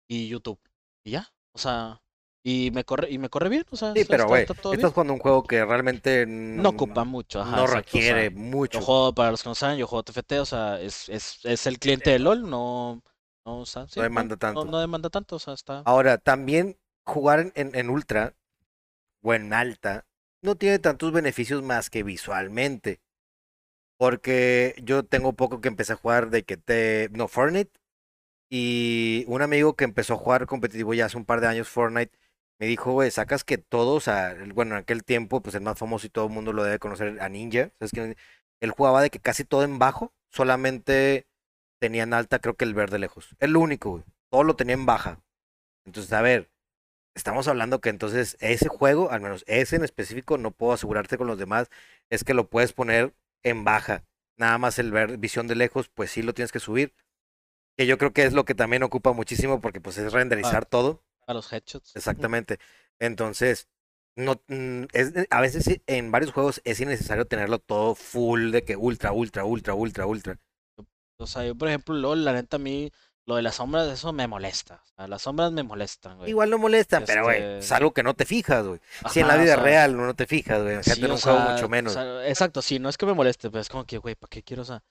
[0.08, 0.60] y YouTube.
[1.04, 2.02] Y ya, o sea,
[2.44, 4.90] y me corre, y me corre bien, o sea, Sí, pero güey, estás bien.
[4.90, 8.80] jugando un juego que realmente No ocupa mucho, ajá, no exacto, o sea, requiere mucho.
[8.80, 11.66] Yo juego, para los que no saben, yo juego TFT, o sea, es, es, es
[11.66, 13.02] el cliente de LOL, no,
[13.44, 14.64] no, o sea, sí, demanda tanto.
[14.64, 15.80] No, no demanda tanto, o sea, está...
[15.84, 18.34] Ahora, también jugar en, en- en ultra
[19.22, 20.06] o en alta
[20.42, 23.00] no tiene tantos beneficios más que visualmente.
[23.98, 27.08] Porque yo tengo poco que empecé a jugar de que te.
[27.12, 27.72] No, Fortnite.
[28.50, 32.18] Y un amigo que empezó a jugar competitivo ya hace un par de años Fortnite
[32.60, 36.06] me dijo, güey, sacas que todos, el- bueno, en aquel tiempo, pues el más famoso
[36.06, 37.72] y todo el mundo lo debe conocer, a Ninja.
[37.80, 38.16] ¿Sabes es?
[38.60, 41.26] Él jugaba de que casi todo en bajo, solamente
[41.80, 43.36] tenía en alta, creo que el verde lejos.
[43.40, 44.04] Es lo único, güey.
[44.30, 45.20] Todo lo tenía en baja.
[45.86, 46.50] Entonces, a ver,
[47.18, 51.26] estamos hablando que entonces ese juego, al menos ese en específico, no puedo asegurarte con
[51.26, 51.68] los demás,
[52.10, 54.04] es que lo puedes poner en baja.
[54.36, 56.94] Nada más el ver visión de lejos, pues sí lo tienes que subir.
[57.76, 61.02] Que yo creo que es lo que también ocupa muchísimo porque pues es renderizar todo.
[61.26, 61.94] A los headshots.
[61.96, 62.58] Exactamente.
[63.00, 63.68] Entonces,
[64.16, 68.76] no, mm, es, a veces en varios juegos es innecesario tenerlo todo full de que
[68.76, 70.38] ultra, ultra, ultra, ultra, ultra.
[71.18, 72.92] O sea, yo, por ejemplo, LOL, la neta, a mí,
[73.28, 74.82] lo de las sombras, eso me molesta.
[74.82, 76.30] O sea, las sombras me molestan, güey.
[76.30, 78.80] Igual no molestan, pero güey, Este- es algo que no te fijas, güey.
[79.10, 80.82] Si en la Ajá, o vida sea, real no te fijas, güey.
[80.82, 81.92] Sí, en o un juego sea, mucho o menos.
[81.92, 84.42] sea, exacto, sí, no es que me moleste, pero es como que, güey, ¿para qué
[84.42, 84.62] quiero?
[84.62, 84.82] O sea,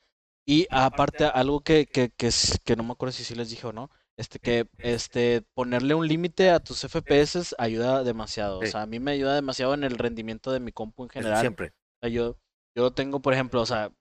[0.46, 3.66] y aparte, algo que, que, que, es- que no me acuerdo si sí les dije
[3.66, 8.60] o no, este, que este, ponerle un límite a tus FPS ayuda demasiado.
[8.60, 8.72] O Sí.
[8.72, 11.42] sea, a mí me ayuda demasiado en el rendimiento de mi compu en Eso general.
[11.42, 11.68] siempre.
[11.70, 12.38] O sea, yo,
[12.76, 13.92] yo tengo, por ejemplo, o sea,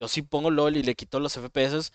[0.00, 1.92] yo si pongo LOL y le quito los FPS,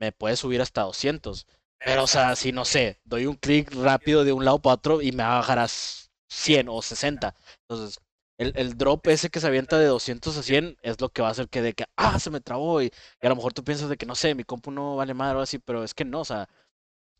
[0.00, 1.46] me puede subir hasta 200.
[1.84, 5.00] Pero, o sea, si no sé, doy un clic rápido de un lado para otro
[5.02, 7.34] y me va a bajar a s- 100 o 60.
[7.68, 7.98] Entonces,
[8.38, 11.28] el, el drop ese que se avienta de 200 a 100 es lo que va
[11.28, 12.82] a hacer que de que, ah, se me trabó.
[12.82, 15.14] Y, y a lo mejor tú piensas de que, no sé, mi compu no vale
[15.14, 16.48] madre o así, pero es que no, o sea,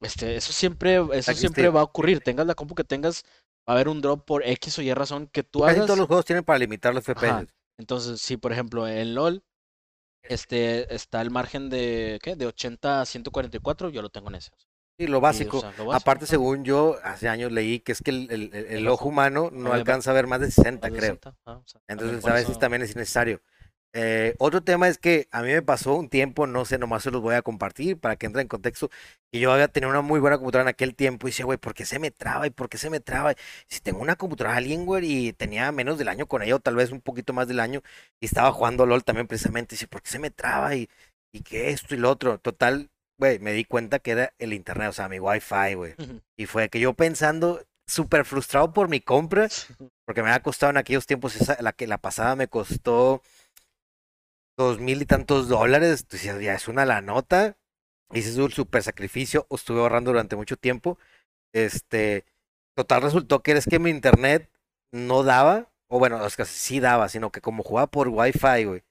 [0.00, 2.20] este, eso siempre, eso siempre va a ocurrir.
[2.20, 3.24] Tengas la compu que tengas,
[3.68, 5.86] va a haber un drop por X o Y razón que tú Casi hagas.
[5.86, 7.46] todos los juegos tienen para limitar los FPS.
[7.78, 9.42] Entonces, si por ejemplo en LOL
[10.28, 12.36] este está el margen de ¿qué?
[12.36, 14.52] De 80 a 144, yo lo tengo en ese.
[14.98, 15.60] Sí, lo Y, o básico.
[15.60, 18.66] sea, lo básico, Aparte, según yo, hace años leí que es que el, el- el-
[18.66, 21.12] el ojo humano no alcanza a ver más de 60, Más de creo.
[21.12, 23.40] 60, ajá, o sea, también Entonces, a veces también es innecesario.
[23.94, 27.10] Eh, otro tema es que a mí me pasó un tiempo, no sé, nomás se
[27.10, 28.90] los voy a compartir para que entre en contexto,
[29.32, 31.74] que yo había tenido una muy buena computadora en aquel tiempo y decía, güey, ¿por
[31.74, 32.46] qué se me traba?
[32.46, 33.34] ¿Y por qué se me traba?
[33.66, 36.90] Si tengo una computadora Alienware y tenía menos del año con ella, o tal vez
[36.92, 37.82] un poquito más del año,
[38.20, 40.74] y estaba jugando LOL también precisamente, y decía, ¿por qué se me traba?
[40.74, 40.88] Y,
[41.32, 42.38] y que esto y lo otro.
[42.38, 45.94] Total, güey, me di cuenta que era el internet, o sea, mi wifi, güey.
[45.98, 46.20] Ujú.
[46.36, 49.48] Y fue que yo pensando, súper frustrado por mi compra,
[50.06, 53.22] porque me había costado en aquellos tiempos, esa, la que la pasada me costó
[54.58, 57.56] dos mil y tantos dólares, ya es una la nota,
[58.12, 60.98] hice un súper sacrificio, estuve ahorrando durante mucho tiempo,
[61.52, 62.24] este,
[62.76, 64.50] total resultó que es que mi internet
[64.92, 68.82] no daba, o bueno, es que sí daba, sino que como jugaba por wifi, güey,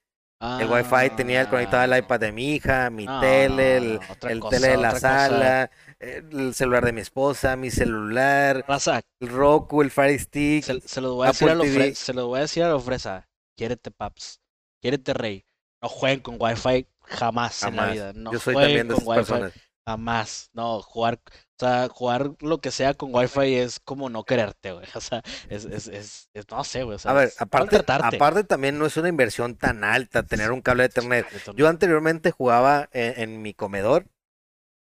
[0.58, 4.00] el wifi tenía el conectado al Ah, iPad de mi hija, mi tele, el,
[4.40, 5.00] cosa, tele de la cosa.
[5.00, 10.80] sala, el celular de mi esposa, mi celular, Raza, el Roku, el Fire Stick, se,
[10.80, 11.90] se los voy a decir a Apple lo TV.
[11.90, 13.28] fre- se los voy a decir a lo fresa.
[13.56, 14.40] Quiérete, paps.
[14.80, 15.44] Quiérete, rey.
[15.82, 18.12] No jueguen con wifi jamás, en la vida.
[18.14, 19.52] No Yo soy jueguen también de con esas wifi personas.
[19.86, 20.50] jamás.
[20.52, 24.86] No, jugar, o sea, jugar lo que sea con wifi es como no quererte, güey.
[24.96, 26.96] O sea, es, es, es, es- no sé, güey.
[26.96, 30.60] O sea, A ver, aparte, aparte también no es una inversión tan alta tener un
[30.60, 34.06] cable de no- Yo anteriormente jugaba en, en mi comedor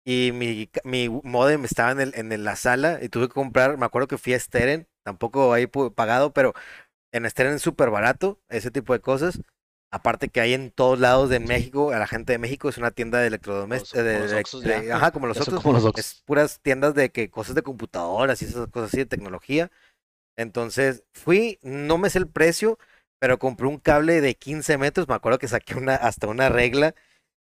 [0.04, 3.86] y mi, mi modem estaba en, el, en la sala y tuve que comprar, me
[3.86, 6.52] acuerdo que fui a Steren, tampoco ahí pagado, pero
[7.12, 9.40] en Steren es súper barato, ese tipo de cosas.
[9.94, 12.90] Aparte que hay en todos lados de México, a la gente de México es una
[12.90, 16.04] tienda de electrodomésticos, Como de, ajá, como los otros, como los Oxxos.
[16.16, 19.70] es puras tiendas de que cosas de computadoras y esas cosas así de tecnología.
[20.36, 22.76] Entonces fui, no me sé el precio,
[23.20, 26.96] pero compré un cable de 15 metros, me acuerdo que saqué una, hasta una regla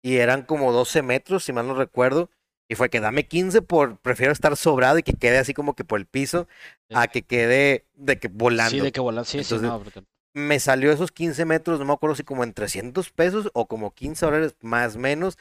[0.02, 2.30] y eran como 12 metros, si mal no recuerdo.
[2.70, 5.84] Y fue que dame 15 por, prefiero estar sobrado y que quede así como que
[5.84, 6.48] por el piso,
[6.88, 6.94] Sí.
[6.96, 8.70] a que quede de que volando.
[8.70, 10.02] Sí, de que volan, sí, sí, no, porque
[10.38, 13.92] me salió esos 15 metros, no me acuerdo si como en 300 pesos o como
[13.94, 15.38] 15 dólares más o menos.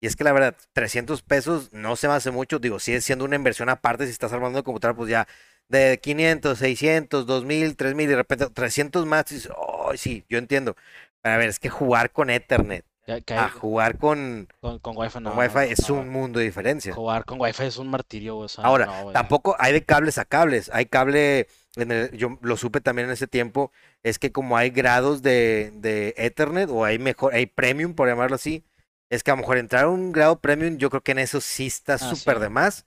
[0.00, 3.24] Y es que la verdad, 300 pesos no se me hace mucho, digo, sigue siendo
[3.24, 5.28] una inversión aparte si estás armando de computadora, pues ya
[5.68, 10.38] de 500, 600, 2000, 3000 y de repente 300 más, y dices, oh, sí, yo
[10.38, 10.74] entiendo.
[11.22, 14.96] Pero a ver, es que jugar con Ethernet, que a hay- jugar con, con, con
[14.96, 15.30] Wi-Fi no.
[15.30, 16.94] con Wi-Fi no, es no, un mundo de diferencia.
[16.94, 20.70] Jugar con Wi-Fi es un martirio, o sea, Ahora, tampoco hay de cables a cables,
[20.72, 21.46] hay cable,
[21.76, 23.70] en el- yo lo supe también en ese tiempo,
[24.02, 28.36] es que como hay grados de, de Ethernet o hay mejor, hay premium, por llamarlo
[28.36, 28.64] así,
[29.10, 31.40] es que a lo mejor entrar a un grado premium, yo creo que en eso
[31.40, 32.42] sí está Ah, súper sí.
[32.42, 32.86] de más,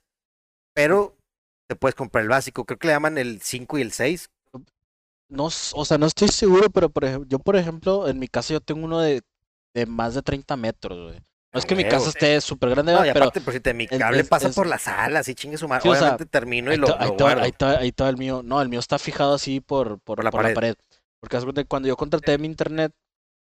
[0.74, 1.16] pero
[1.68, 4.30] te puedes comprar el básico, creo que le llaman el 5 y el 6.
[5.30, 8.52] No, o sea, no estoy seguro, pero por ejemplo, yo, por ejemplo, en mi casa
[8.52, 9.22] yo tengo uno de,
[9.74, 11.20] de más de 30 metros, güey.
[11.52, 13.14] No es que mi casa esté súper grande, No, y ¿verdad?
[13.14, 15.56] pero aparte, por si te, mi cable es- pasa es- por la sala, así chingue
[15.56, 15.82] su madre.
[15.82, 17.42] Sí, sea, Obviamente termino y lo, ahí lo guardo.
[17.42, 18.42] ahí está el mío.
[18.44, 20.74] No, el mío está fijado así por, por, Por la por la pared.
[21.24, 22.92] Porque cuando yo contraté mi internet,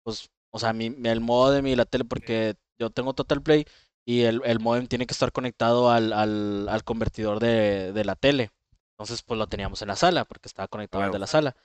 [0.03, 3.65] pues, o sea, mi, el modem y la tele, porque yo tengo Total Play
[4.05, 8.15] y el, el modem tiene que estar conectado al, al, al convertidor de, de la
[8.15, 8.51] tele.
[8.93, 11.55] Entonces, pues lo teníamos en la sala, porque estaba conectado al de la sala.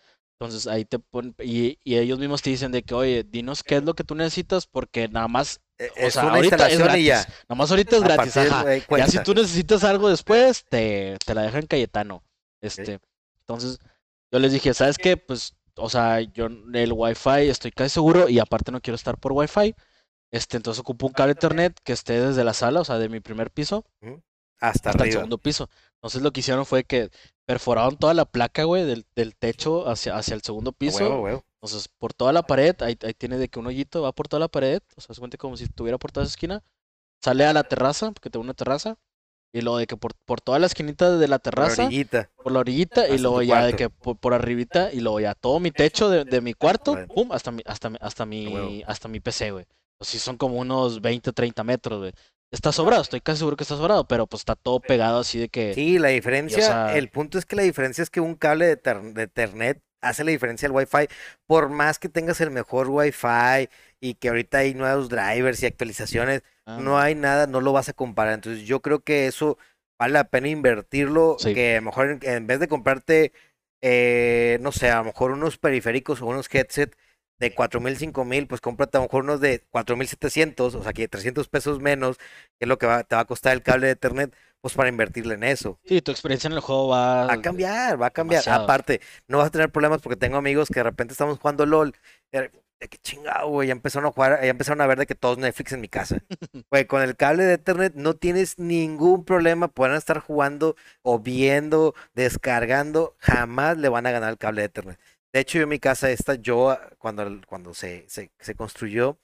[0.41, 3.77] Entonces ahí te ponen, y, y ellos mismos te dicen de que, oye, dinos qué
[3.77, 6.83] es lo que tú necesitas, porque nada más, Eh, o sea, una ahorita es y
[6.83, 7.07] gratis.
[7.07, 7.27] ya.
[7.49, 8.65] Nada más ahorita es A gratis, ajá.
[8.97, 12.25] Ya si tú necesitas algo después, te, te la dejan Cayetano.
[12.61, 13.01] Este,
[13.41, 13.79] entonces,
[14.33, 15.17] yo les dije, ¿sabes qué?
[15.17, 19.33] Pues, o sea, yo el Wi-Fi estoy casi seguro y aparte no quiero estar por
[19.33, 19.75] Wi-Fi.
[20.33, 23.21] Este, entonces ocupo un cable Ethernet que esté desde la sala, o sea, de mi
[23.21, 23.85] primer piso
[24.61, 25.69] Hasta hasta el segundo piso.
[25.95, 27.11] Entonces lo que hicieron fue que
[27.47, 30.99] perforaron toda la placa, güey, del, del techo hacia, hacia el segundo piso.
[30.99, 31.45] huevo, huevo.
[31.55, 34.41] Entonces, por toda la pared, ahí, ahí tiene de que un hoyito va por toda
[34.41, 36.63] la pared, o sea, se cuenta como si estuviera por toda esa esquina,
[37.23, 38.97] sale a la terraza, porque tengo una terraza,
[39.53, 42.31] y luego de que por, por toda la esquinita de la Por la terraza, orillita.
[42.43, 45.59] por la orillita, y luego ya de que por, por arribita, y luego ya todo
[45.61, 47.09] mi techo de, de mi cuarto, Bueno.
[47.09, 49.67] pum, hasta mi, hasta hasta mi, hasta mi PC, güey.
[49.99, 52.13] Pues sí son como unos 20, 30 metros, güey.
[52.53, 55.49] Está sobrado, estoy casi seguro que está sobrado, pero pues está todo pegado así de
[55.49, 55.73] que...
[55.75, 58.77] Sí, la diferencia, sea- el punto es que la diferencia es que un cable de,
[58.77, 61.09] ter- de Ethernet hace la diferencia al Wi-Fi,
[61.47, 63.69] por más que tengas el mejor Wi-Fi
[64.01, 67.89] y que ahorita hay nuevos drivers y actualizaciones, ah, no hay nada, no lo vas
[67.89, 68.35] a comparar.
[68.35, 69.59] Entonces yo creo que eso
[69.99, 71.53] vale la pena invertirlo, Sí.
[71.55, 73.33] que a lo mejor en, en vez de comprarte,
[73.83, 76.97] eh, no sé, a lo mejor unos periféricos o unos headset
[77.41, 81.49] de 4000, 5000, pues cómprate a lo mejor unos de 4700, o sea que 300
[81.49, 82.25] pesos menos, que
[82.61, 85.35] es lo que va- te va a costar el cable de Ethernet, pues para invertirle
[85.35, 85.79] en eso.
[85.87, 87.25] Sí, tu experiencia en el juego va...
[87.27, 88.43] Va a cambiar, va a cambiar.
[88.43, 88.65] demasiado.
[88.65, 91.95] Aparte, no vas a tener problemas porque tengo amigos que de repente estamos jugando LOL.
[92.31, 95.15] De, de que chingado, güey, ya empezaron a jugar, ya empezaron a ver de que
[95.15, 96.19] todos Netflix en mi casa.
[96.71, 99.69] Güey, con el cable de Ethernet no tienes ningún problema.
[99.69, 103.17] Pueden estar jugando o viendo, descargando.
[103.19, 104.99] Jamás le van a ganar el cable de Ethernet.
[105.33, 109.19] De hecho, yo en mi casa esta, yo ah, cuando, cuando se, se, se construyó,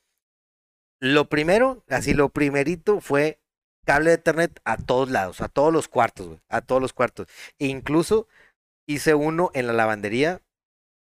[1.01, 3.39] lo primero, así lo primerito fue
[3.85, 7.27] cable de Ethernet a todos lados, a todos los cuartos, a todos los cuartos.
[7.59, 8.29] E incluso
[8.89, 10.43] hice uno en la lavandería,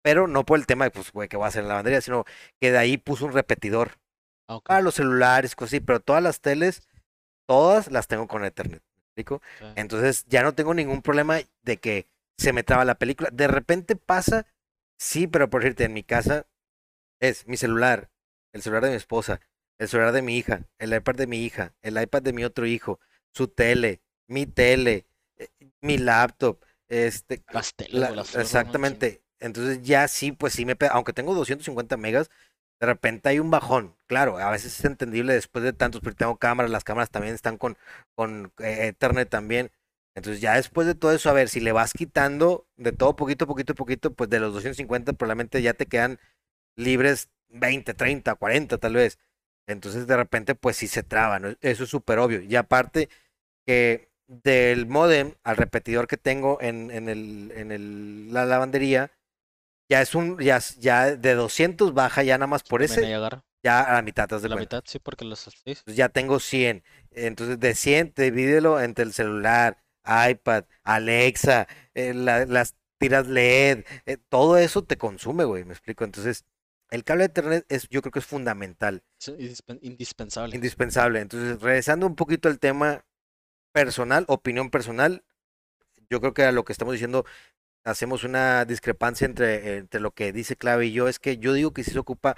[0.04, 2.02] pero no por el tema de, pues, güey, que voy a hacer en la lavandería,
[2.02, 2.26] sino
[2.60, 3.98] que de ahí puso un repetidor
[4.48, 6.88] Ah, ok, para los celulares, cosas así, pero todas las teles,
[7.48, 9.72] todas las tengo con sí.
[9.76, 13.30] Entonces ya no tengo ningún problema de que se me traba la película.
[13.32, 14.46] De repente pasa,
[15.04, 16.48] sí, pero por decirte, en mi casa
[17.20, 18.10] es mi celular,
[18.54, 19.42] el celular de mi esposa,
[19.80, 22.66] el celular de mi hija, el iPad de mi hija, el iPad de mi otro
[22.66, 23.00] hijo,
[23.34, 25.06] su tele, mi tele,
[25.38, 25.50] eh,
[25.82, 29.22] mi laptop, este, Las teles, la- las exactamente.
[29.40, 32.30] Entonces ya sí, pues sí me pega, aunque tengo 250 megas,
[32.80, 33.96] de repente hay un bajón.
[34.08, 37.58] Claro, a veces es entendible después de tantos, porque tengo cámaras, las cámaras también están
[37.58, 37.78] con,
[38.16, 39.72] con eh, Ethernet también.
[40.16, 43.48] Entonces ya después de todo eso, a ver, si le vas quitando de todo poquito,
[43.48, 46.20] poquito, poquito, pues de los 250 probablemente ya te quedan
[46.76, 49.20] libres 20, 30, 40 tal vez.
[49.68, 51.56] Entonces de repente pues sí se traba, ¿no?
[51.62, 52.42] Eso es súper obvio.
[52.42, 53.10] Y aparte
[53.66, 59.12] que del modem al repetidor que tengo en, en, el, en el, la lavandería,
[59.90, 63.02] ya es un, ya, ya de 200 baja ya nada más por ese,
[63.64, 64.78] ya a la mitad, ¿te de La cuenta?
[64.78, 65.40] mitad, sí, porque los...
[65.40, 66.84] sí, ya tengo 100.
[67.12, 74.18] Entonces de 100 divídelo entre el celular, iPad, Alexa, eh, la- las tiras LED, eh,
[74.30, 76.04] todo eso te consume, güey, me explico.
[76.04, 76.46] Entonces,
[76.90, 80.56] el cable de Ethernet es, yo creo que es fundamental, indispen- indispensable.
[80.56, 81.20] indispensable.
[81.22, 83.06] Entonces, regresando un poquito al tema
[83.74, 85.24] personal, opinión personal,
[86.10, 87.26] yo creo que a lo que estamos diciendo
[87.86, 91.74] hacemos una discrepancia entre, entre lo que dice Clave y yo, es que yo digo
[91.74, 92.38] que sí se ocupa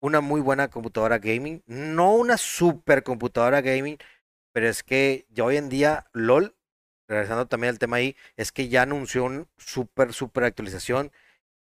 [0.00, 3.98] una muy buena computadora gaming, no una super computadora gaming,
[4.52, 6.56] pero es que ya hoy en día LOL,
[7.08, 11.12] regresando también al tema ahí, es que ya anunció una super, super actualización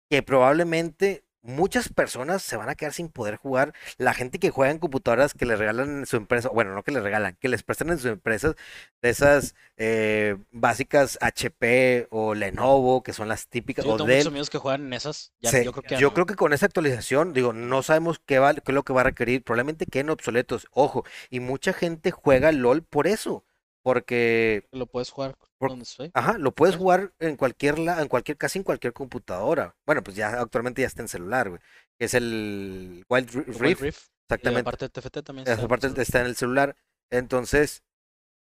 [0.08, 3.72] que probablemente muchas personas se van a quedar sin poder jugar.
[3.96, 6.90] La gente que juega en computadoras que les regalan en su empresa, bueno, no que
[6.92, 8.56] les regalan, que les prestan en sus empresas
[9.02, 14.18] de esas eh, básicas HP o Lenovo, que son las típicas, Yo o tengo Dell.
[14.18, 15.32] muchos amigos que juegan en esas.
[15.40, 16.14] Ya, yo creo que ya yo no.
[16.14, 19.00] creo que con esa actualización, digo, no sabemos qué, va, qué es lo que va
[19.02, 19.42] a requerir.
[19.42, 20.66] Probablemente queden obsoletos.
[20.72, 23.44] Ojo, y mucha gente juega LOL por eso.
[23.82, 26.10] Porque, lo puedes jugar Por- donde estoy.
[26.14, 29.74] ajá, lo puedes jugar en cualquier, en cualquier, casi en cualquier computadora.
[29.86, 31.60] Bueno, pues ya actualmente ya está en celular, güey.
[31.98, 34.04] Es el Wild Ri- El Wild Rift.
[34.06, 34.60] Y Exactamente.
[34.60, 35.48] aparte de TFT también.
[35.48, 36.02] Está en parte celular.
[36.02, 36.76] está en el celular.
[37.10, 37.82] Entonces,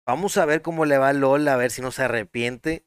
[0.07, 2.85] vamos a ver cómo le va a LOL, a ver si no se arrepiente.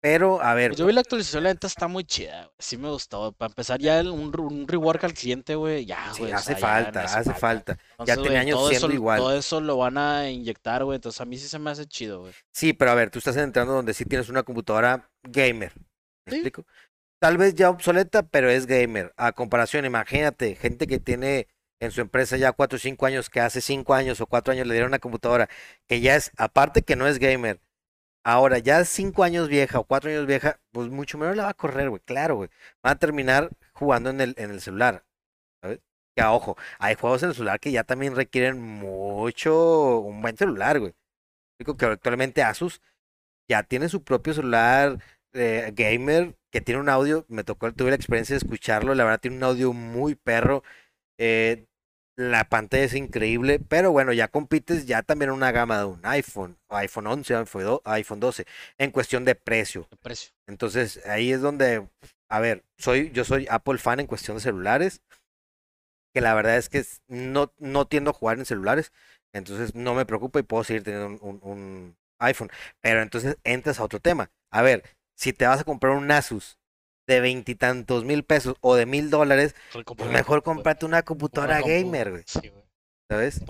[0.00, 2.54] Pero, a ver, Pues Yo vi la actualización, la neta está muy chida, güey.
[2.60, 3.32] Sí me gustó.
[3.32, 6.32] Para empezar, ya un, un rework al cliente, güey, ya, sí, güey.
[6.32, 7.78] o hace ya falta, hace falta.
[7.98, 9.18] Entonces, tenía años siendo eso, igual.
[9.18, 10.96] Todo eso lo van a inyectar, güey.
[10.96, 12.32] Entonces a mí sí se me hace chido, güey.
[12.52, 15.72] Sí, pero a ver, tú estás entrando donde sí tienes una computadora gamer.
[16.26, 16.36] ¿Me Sí.
[16.36, 16.64] explico?
[17.20, 19.12] Tal vez ya obsoleta, pero es gamer.
[19.16, 21.48] A comparación, imagínate, gente que tiene
[21.80, 24.66] en su empresa ya 4 o 5 años, que hace 5 años o 4 años
[24.68, 25.48] le dieron una computadora,
[25.88, 27.60] que ya es, aparte que no es gamer,
[28.24, 31.54] ahora ya 5 años vieja o 4 años vieja, pues mucho menos la va a
[31.54, 32.02] correr, güey.
[32.04, 32.50] Claro, güey.
[32.82, 35.04] Van a terminar jugando en el, en el celular.
[35.62, 35.80] ¿Sabes?
[36.16, 40.80] Que ojo, hay juegos en el celular que ya también requieren mucho, un buen celular,
[40.80, 40.94] güey.
[41.58, 42.80] Digo que actualmente Asus
[43.48, 44.98] ya tiene su propio celular
[45.32, 49.20] eh, gamer que tiene un audio, me tocó, tuve la experiencia de escucharlo, la verdad
[49.20, 50.62] tiene un audio muy perro,
[51.18, 51.66] eh,
[52.18, 56.58] la pantalla es increíble, pero bueno, ya compites ya también una gama de un iPhone,
[56.70, 58.44] iPhone 11, iPhone do- iPhone 12,
[58.76, 59.88] en cuestión de precio.
[60.48, 61.88] Entonces ahí es donde,
[62.28, 65.02] a ver, soy, yo soy Apple fan en cuestión de celulares,
[66.14, 68.92] que la verdad es que no, no tiendo a jugar en celulares,
[69.32, 72.50] entonces no me preocupa y puedo seguir teniendo un, un- un iPhone.
[72.80, 74.30] Pero entonces entras a otro tema.
[74.50, 76.58] A ver, si te vas a comprar un Asus
[77.08, 81.66] de veintitantos mil pesos o de mil dólares, Mejor pues mejor cómprate una computadora compu-
[81.68, 82.64] gamer, güey, Sí, güey.
[83.10, 83.40] ¿sabes?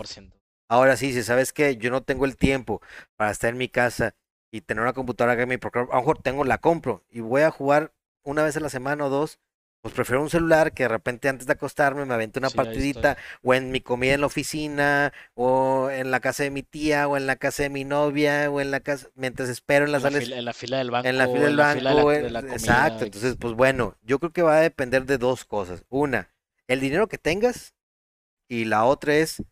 [0.71, 2.81] Ahora sí, si sabes que yo no tengo el tiempo
[3.17, 4.15] para estar en mi casa
[4.53, 7.51] y tener una computadora gamer, porque a lo mejor tengo, la compro y voy a
[7.51, 7.93] jugar
[8.25, 9.41] una vez a la semana o dos,
[9.81, 13.17] pues prefiero un celular que de repente antes de acostarme me avente una Sí, partidita
[13.43, 17.17] o en mi comida en la oficina o en la casa de mi tía o
[17.17, 20.09] en la casa de mi novia o en la casa, mientras espero en las la,
[20.11, 21.09] salas en la fila del banco.
[21.09, 23.05] en la fila del en la fila de la- banco, de en- la comida, exacto.
[23.05, 25.85] Entonces, pues bueno, yo creo que va a depender de dos cosas.
[25.89, 26.31] Una,
[26.67, 27.75] el dinero que tengas
[28.49, 29.43] y la otra es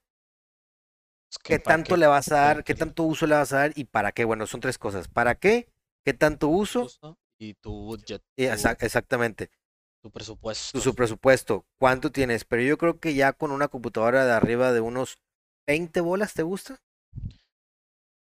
[1.43, 3.85] qué tanto qué le vas a dar, qué tanto uso le vas a dar y
[3.85, 4.25] para qué.
[4.25, 5.09] Bueno, son tres cosas.
[5.09, 5.69] ¿Para qué?
[6.05, 6.91] ¿Qué tanto uso?
[7.39, 9.51] Y tu budget, exactamente.
[10.07, 10.81] Tu presupuesto.
[10.81, 11.67] Su presupuesto.
[11.79, 12.45] ¿Cuánto tienes?
[12.45, 15.19] Pero yo creo que ya con una computadora de arriba de unos
[15.67, 16.81] 20 bolas, ¿te gusta?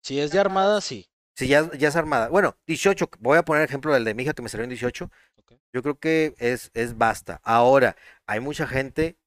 [0.04, 1.08] Si es de armada, sí.
[1.36, 2.30] Si ya, ya es armada.
[2.30, 3.10] Bueno, 18.
[3.20, 5.10] Voy a poner ejemplo del de mi hija que me salió en 18.
[5.38, 5.54] Ok.
[5.74, 7.42] Yo creo que es, es basta.
[7.44, 7.96] Ahora,
[8.28, 9.18] hay mucha gente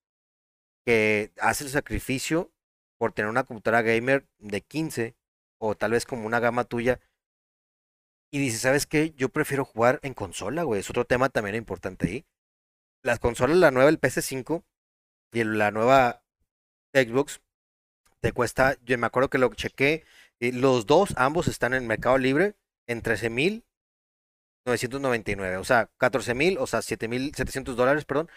[0.87, 2.53] que hace el sacrificio
[2.99, 5.17] por tener una computadora gamer de 15
[5.59, 7.01] o tal vez como una gama tuya
[8.31, 9.13] y dice, ¿sabes qué?
[9.17, 10.81] Yo prefiero jugar en consola, güey.
[10.81, 12.27] Es otro tema también importante ahí.
[13.05, 14.65] Las consolas, la nueva, el PS5
[15.33, 16.25] y la nueva
[16.95, 17.43] Xbox,
[18.21, 20.05] te cuesta, yo me acuerdo que lo chequé,
[20.41, 22.57] y los dos, ambos están en Mercado Libre
[22.89, 28.31] en 13.999, o sea, 14.000, o sea, 7.700 dólares, perdón.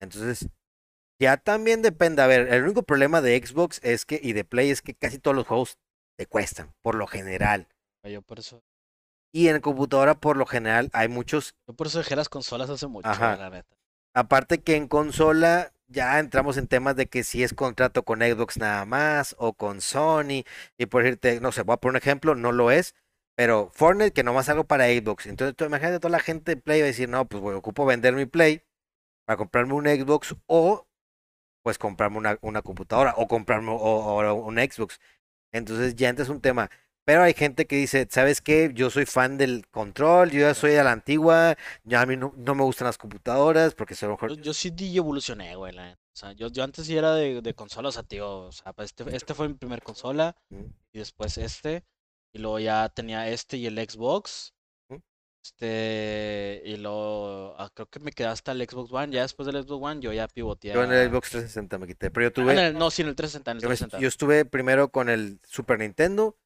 [0.00, 0.48] Entonces,
[1.20, 2.22] ya también depende.
[2.22, 5.18] A ver, el único problema de Xbox es que, y de Play, es que casi
[5.18, 5.78] todos los juegos
[6.16, 7.68] te cuestan, por lo general.
[8.02, 8.62] Yo por eso,
[9.30, 11.54] Y en computadora, por lo general, hay muchos.
[11.66, 13.36] yo por eso dejé las consolas hace mucho, Ajá.
[13.36, 13.76] la neta.
[14.16, 18.56] Aparte que en consola ya entramos en temas de que si es contrato con Xbox
[18.56, 20.44] nada más o con Sony.
[20.78, 22.94] Y por decirte, no sé, voy a poner un ejemplo, no lo es.
[23.34, 25.26] Pero Fortnite, que nomás algo para Xbox.
[25.26, 27.84] Entonces, tú imagínate toda la gente de Play va a decir, no, pues voy, ocupo
[27.84, 28.62] vender mi Play
[29.26, 30.86] para comprarme un Xbox o
[31.62, 34.98] pues comprarme una, una computadora o comprarme o, un Xbox.
[35.52, 36.70] Entonces ya entras un tema.
[37.06, 38.72] Pero hay gente que dice, ¿sabes qué?
[38.74, 42.34] Yo soy fan del control, yo ya soy de la antigua, ya a mí no,
[42.36, 44.30] no me gustan las computadoras porque a lo mejor...
[44.36, 45.92] Yo, yo sí evolucioné, güey, la.
[45.92, 48.72] O sea, yo, yo antes sí era de, de consola, o sea, tío, o sea,
[48.72, 50.64] pues este, este fue mi primer consola Mm.
[50.94, 51.84] y después este,
[52.34, 54.52] y luego ya tenía este y el Xbox.
[54.88, 54.96] Mm.
[55.44, 59.12] Este, y luego ah, creo que me quedé hasta el Xbox One.
[59.14, 60.74] Ya después del Xbox One, yo ya pivoteé.
[60.74, 62.66] Yo en el Xbox 360 me quité, pero yo tuve...
[62.68, 63.50] el- no, sí, en el 360.
[63.52, 64.02] En el Yo, me- 360.
[64.02, 66.36] yo estuve primero con el Super Nintendo,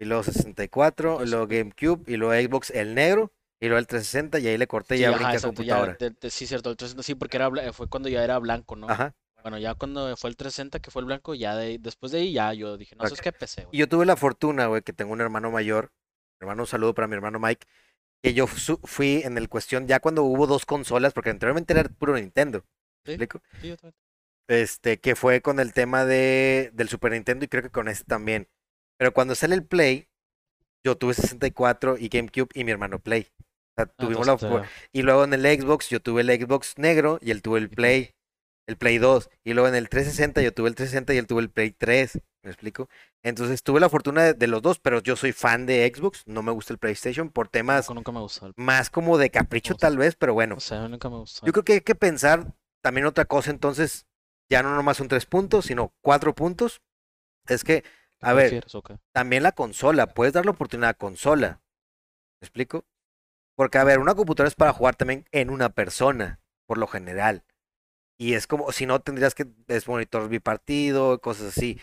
[0.00, 3.86] y luego 64, Pues, y luego GameCube, y luego Xbox el negro, y luego el
[3.86, 5.96] 360, y ahí le corté y ya brinqué a exacto, ya, computadora.
[5.98, 8.88] de- de- sí, cierto, el 360, sí, porque era, fue cuando ya era blanco, ¿no?
[8.88, 9.14] Ajá.
[9.42, 12.32] Bueno, ya cuando fue el 360, que fue el blanco, ya de, después de ahí
[12.32, 13.78] ya yo dije, no, eso es que PC, Y güey.
[13.78, 15.92] yo tuve la fortuna, güey, que tengo un hermano mayor,
[16.40, 17.66] hermano, un saludo para mi hermano Mike,
[18.22, 22.14] que yo fui en el cuestión ya cuando hubo dos consolas, porque anteriormente era puro
[22.16, 22.60] Nintendo.
[22.60, 22.66] ¿me
[23.06, 23.12] Sí.
[23.12, 23.40] explico?
[23.60, 23.94] Sí, yo también.
[24.48, 28.04] Este, que fue con el tema de, del Super Nintendo y creo que con este
[28.04, 28.48] también.
[29.00, 30.08] Pero cuando sale el Play,
[30.84, 33.28] yo tuve 64 y GameCube y mi hermano Play.
[33.30, 33.44] O
[33.76, 36.76] sea, Ah, tuvimos la, entonces te- y luego en el Xbox yo tuve el Xbox
[36.76, 38.10] negro y él tuvo el Play,
[38.66, 39.30] el Play 2.
[39.42, 42.20] Y luego en el 360 yo tuve el 360 y él tuvo el Play 3.
[42.42, 42.90] ¿Me explico?
[43.22, 46.42] Entonces tuve la fortuna de, de los dos, pero yo soy fan de Xbox, no
[46.42, 48.48] me gusta el PlayStation por temas nunca, nunca me gustó.
[48.48, 50.56] el- más como de capricho tal vez, pero bueno.
[50.56, 51.46] O sea, nunca me gustó.
[51.46, 54.04] Yo creo que hay que pensar también otra cosa, entonces,
[54.50, 56.82] ya no nomás son tres puntos, sino cuatro puntos.
[57.46, 57.88] Es que, ¿Qué
[58.20, 58.64] a ver,
[59.12, 61.60] también la consola, puedes dar la oportunidad a consola.
[62.40, 62.84] ¿Me explico?
[63.56, 67.44] Porque, a ver, una computadora es para jugar también en una persona, por lo general.
[68.18, 71.80] Y es como, si no, tendrías que es monitor bipartido, cosas así.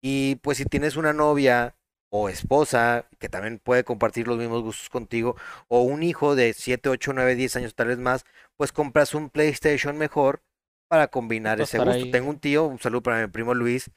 [0.00, 1.76] Y pues si tienes una novia
[2.10, 5.36] o esposa que también puede compartir los mismos gustos contigo,
[5.68, 8.24] o un hijo de 7, 8, 9, 10 años tal vez más,
[8.56, 10.42] pues compras un PlayStation mejor
[10.88, 11.92] para combinar ese gusto.
[11.92, 12.10] ahí.
[12.10, 13.90] Tengo un tío, un saludo para mi primo Luis,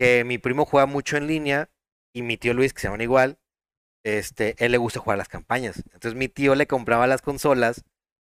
[0.00, 1.68] que mi primo juega mucho en línea
[2.14, 3.38] y mi tío Luis, que se llaman igual,
[4.02, 5.76] este, él le gusta jugar las campañas.
[5.92, 7.84] Entonces mi tío le compraba las consolas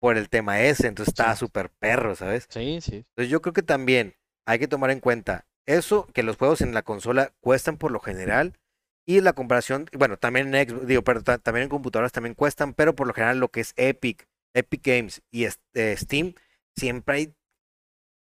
[0.00, 1.38] por el tema ese, entonces estaba Sí.
[1.38, 2.46] súper perro, ¿sabes?
[2.50, 2.96] Sí, sí.
[2.96, 6.74] Entonces yo creo que también hay que tomar en cuenta eso, que los juegos en
[6.74, 8.58] la consola cuestan por lo general
[9.06, 12.74] y la comparación, bueno, también en Xbox, digo, pero ta- también en computadoras también cuestan,
[12.74, 16.34] pero por lo general lo que es Epic, Epic Games y es- eh, Steam,
[16.76, 17.34] siempre hay...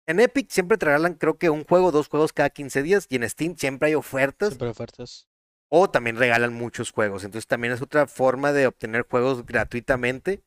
[0.07, 3.15] En Epic siempre te regalan creo que un juego, dos juegos cada 15 días y
[3.15, 5.27] en Steam siempre hay ofertas Siempre ofertas.
[5.69, 7.23] o también regalan muchos juegos.
[7.23, 10.43] Entonces también es otra forma de obtener juegos gratuitamente.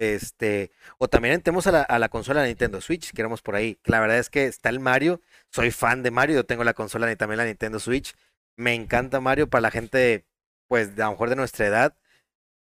[0.00, 3.54] Este, o también entremos a la, a la consola de Nintendo Switch, si queremos por
[3.54, 3.78] ahí.
[3.84, 5.20] La verdad es que está el Mario.
[5.50, 6.36] Soy fan de Mario.
[6.36, 8.14] Yo tengo la consola y también la Nintendo Switch.
[8.56, 10.26] Me encanta Mario para la gente,
[10.68, 11.96] pues, a lo mejor de nuestra edad.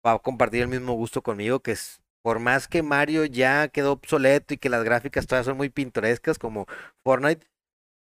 [0.05, 3.93] Va a compartir el mismo gusto conmigo, que es, por más que Mario ya quedó
[3.93, 6.67] obsoleto y que las gráficas todavía son muy pintorescas como
[7.05, 7.47] Fortnite,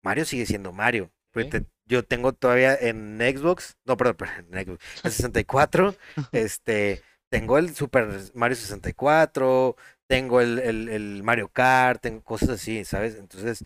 [0.03, 1.11] Mario sigue siendo Mario.
[1.35, 1.45] Sí.
[1.45, 5.95] te- Yo tengo todavía en Xbox, no, perdón, perdón, en Xbox, en 64,
[6.33, 9.77] este, tengo el Super Mario 64,
[10.09, 13.17] tengo el, el, el Mario Kart, tengo cosas así, ¿sabes?
[13.17, 13.65] Entonces,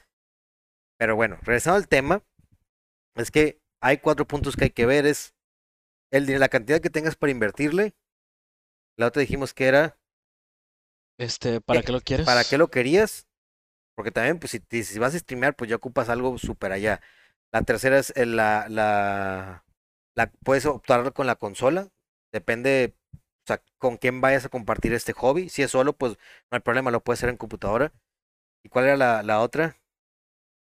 [0.98, 2.22] pero bueno, regresando al tema,
[3.16, 5.34] es que hay cuatro puntos que hay que ver, es
[6.12, 7.94] el la cantidad que tengas para invertirle,
[8.96, 9.98] la otra dijimos que era
[11.18, 12.26] Este, ¿para Eh, qué lo quieres?
[12.26, 13.26] ¿Para qué lo querías?
[13.96, 17.00] Porque también, pues, si, si vas a streamear, pues ya ocupas algo súper allá.
[17.52, 19.64] La tercera es el- la, la,
[20.16, 21.88] la, puedes optar con la consola.
[22.32, 25.48] Depende, o sea, con quién vayas a compartir este hobby.
[25.48, 27.92] Si es solo, pues no hay problema, lo puedes hacer en computadora.
[28.64, 29.76] ¿Y cuál era la, la otra?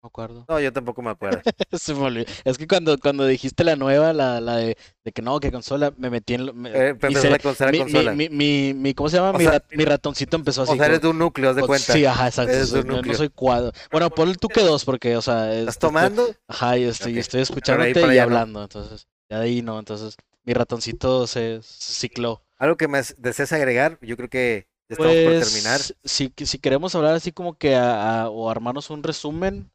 [0.04, 0.46] Me acuerdo.
[0.50, 1.42] No, yo tampoco me acuerdo.
[1.74, 2.26] Se me olvidó.
[2.44, 4.76] Es que cuando, cuando dijiste la nueva, la, la de,
[5.06, 6.48] de que no, que consola, me metí en...
[6.48, 7.38] lo- me- Eh, consola,
[7.72, 8.14] mi, mi, consola.
[8.14, 9.38] mi, mi, mi- ¿cómo se llama?
[9.38, 10.72] Mi, sea, rat- mi ratoncito empezó así.
[10.72, 11.94] O sea, eres de un núcleo, haz de cuenta.
[11.94, 12.52] Sí, ajá, exacto.
[12.52, 13.72] Eres de un no, soy cuadro.
[13.92, 16.34] Bueno, ponle tú que dos, porque, o sea, ¿Estás tomando?
[16.48, 17.20] Ajá, y estoy, Ok.
[17.20, 18.24] estoy escuchándote para y allá no.
[18.24, 22.42] hablando, entonces, ya de ahí no, entonces, mi ratoncito se, se cicló.
[22.58, 25.80] Algo que me desees agregar, yo creo que estamos por terminar.
[25.80, 29.70] Pues, si, si queremos hablar así como que a- a- o armarnos un resumen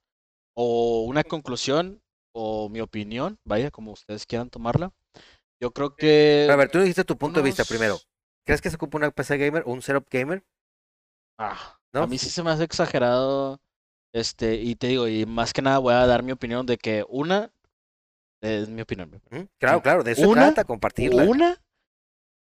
[0.57, 2.01] o una conclusión
[2.35, 4.93] o mi opinión, vaya, como ustedes quieran tomarla,
[5.61, 6.49] yo creo que...
[6.51, 7.99] A ver, tú dijiste tu punto de vista primero.
[8.45, 10.45] ¿Crees que se ocupa una PC gamer o un setup gamer?
[11.39, 12.03] Ah, ¿No?
[12.03, 13.61] A mí sí se me hace exagerado,
[14.13, 17.05] este, y te digo, y más que nada voy a dar mi opinión de que
[17.09, 17.51] una,
[18.43, 19.21] es mi opinión,
[19.59, 21.25] Claro, claro, de eso Una- trata, compartirla.
[21.25, 21.61] Una,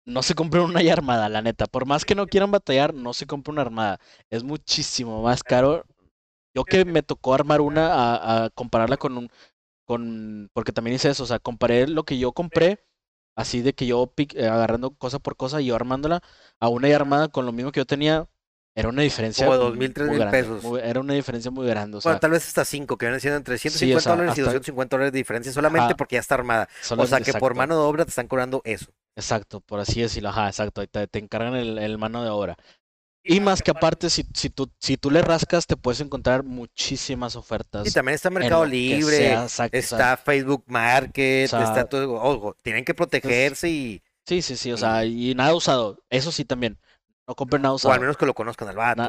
[0.05, 1.65] no se compre una armada, la neta.
[1.65, 3.99] Por más que no quieran batallar, no se compre una armada.
[4.29, 5.85] Es muchísimo más caro.
[6.55, 9.29] Yo que me tocó armar una a, a compararla con un,
[9.85, 12.79] con, porque también hice eso, o sea, comparé lo que yo compré,
[13.35, 16.21] así de que yo pic- eh, agarrando cosa por cosa y yo armándola
[16.59, 18.27] a una ya armada con lo mismo que yo tenía,
[18.75, 20.63] era una diferencia Como dos mil, tres mil grande, pesos.
[20.63, 23.19] muy- era una diferencia muy grande, o sea, Bueno, tal vez hasta 5, que vienen
[23.21, 25.97] siendo entre 150 sea, dólares y hasta- 250 dólares de diferencia solamente Ajá.
[25.97, 26.69] porque ya está armada.
[26.97, 28.87] O sea que por mano de obra te están cobrando eso.
[29.15, 32.57] Exacto, por así decirlo, ajá, exacto, ahí te, te encargan el, el mano de obra.
[33.25, 37.37] Y más que aparte, si, si, tú, si tú le rascas, te puedes encontrar muchísimas
[37.37, 37.87] ofertas.
[37.87, 41.85] Y también está Mercado Libre, sea, exacto, o sea, está Facebook Market, o sea, está
[41.85, 42.13] todo.
[42.15, 44.01] Ojo, tienen que protegerse y.
[44.25, 45.99] sí, sí, sí, o sea, y nada usado.
[46.09, 46.77] Eso sí también.
[47.25, 47.93] No compren nada O usado.
[47.93, 49.01] al menos que lo conozcan al vato.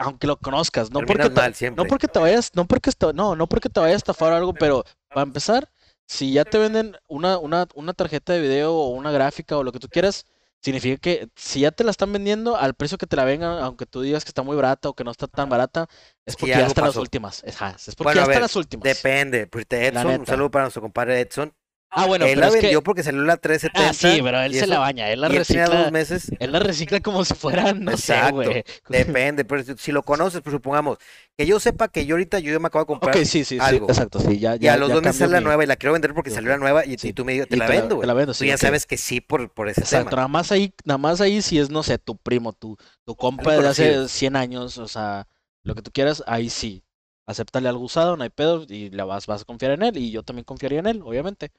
[0.00, 3.34] Aunque lo conozcas, no Terminas porque, te, no porque te vayas, no porque esta- no,
[3.34, 5.68] no porque te vayas a estafar o algo, pero para empezar,
[6.06, 9.72] si ya te venden una, una, una tarjeta de video o una gráfica o lo
[9.72, 10.24] que tú quieras,
[10.62, 13.86] significa que si ya te la están vendiendo al precio que te la vengan, aunque
[13.86, 15.88] tú digas que está muy barata o que no está tan barata,
[16.26, 17.42] es que porque ya están las últimas.
[17.44, 17.56] Es,
[17.88, 18.84] es porque Bueno, ya están las últimas.
[18.84, 19.46] Depende.
[19.46, 21.54] Pues, Edson, un saludo para nuestro compadre Edson.
[21.90, 23.88] Ah, bueno, él pero la es que- vendió porque salió la 370.
[23.90, 25.90] Ah, sí, pero él se la baña, él la tenía dos recicla.
[25.90, 26.30] meses.
[26.38, 28.34] Él la recicla como si fuera, no sé, Exacto.
[28.34, 28.64] güey.
[28.88, 30.98] Depende, pero si- lo conoces, pues supongamos
[31.36, 33.44] que yo sepa que yo ahorita yo ya me acabo de comprar Ok, sí, sí,
[33.44, 33.88] sí, algo.
[33.88, 35.76] exacto, sí, ya, y ya, a los ya dos meses sale la nueva y la
[35.76, 37.12] quiero vender porque Sí, salió la nueva y, y Sí.
[37.14, 38.06] tú me digas, Y te la te la- vendo, te güey.
[38.06, 38.60] la vendo, Tú sí, ya ok.
[38.60, 40.16] sabes que sí por, por ese Exacto, tema.
[40.16, 42.76] nada más ahí, nada más ahí si es, no sé, tu primo, tu,
[43.06, 44.08] tu compa de hace conocido.
[44.08, 45.26] 100 años, o sea,
[45.64, 46.84] lo que tú quieras, ahí sí.
[47.26, 50.10] Acéptale algo usado, no hay pedo, y la vas, vas a confiar en él, y
[50.10, 51.50] yo también confiaría en él, obviamente.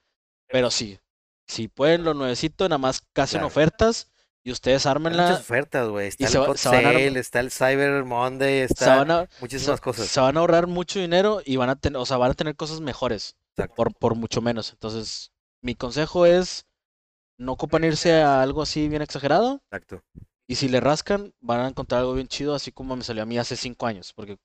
[0.50, 1.00] Pero sí,
[1.48, 3.48] si pueden lo nuevecito, nada más Claro.
[3.48, 4.12] ofertas,
[4.44, 6.08] y ustedes Hay ármenla, muchas ofertas, güey.
[6.08, 9.02] Está y el se va- Hot se van a Sale, está el Cyber Monday, está
[9.02, 10.08] a, muchísimas cosas.
[10.08, 12.56] se van a ahorrar mucho dinero y van a tener, o sea, van a tener
[12.56, 13.76] cosas mejores Exacto.
[13.76, 14.72] por, por mucho menos.
[14.72, 15.32] Entonces,
[15.62, 16.66] mi consejo es
[17.38, 19.62] no ocupan irse a algo así bien exagerado.
[19.72, 20.04] Exacto.
[20.48, 23.26] Y si le rascan, van a encontrar algo bien chido, así como me salió a
[23.26, 24.14] mí hace cinco años.
[24.14, 24.38] Porque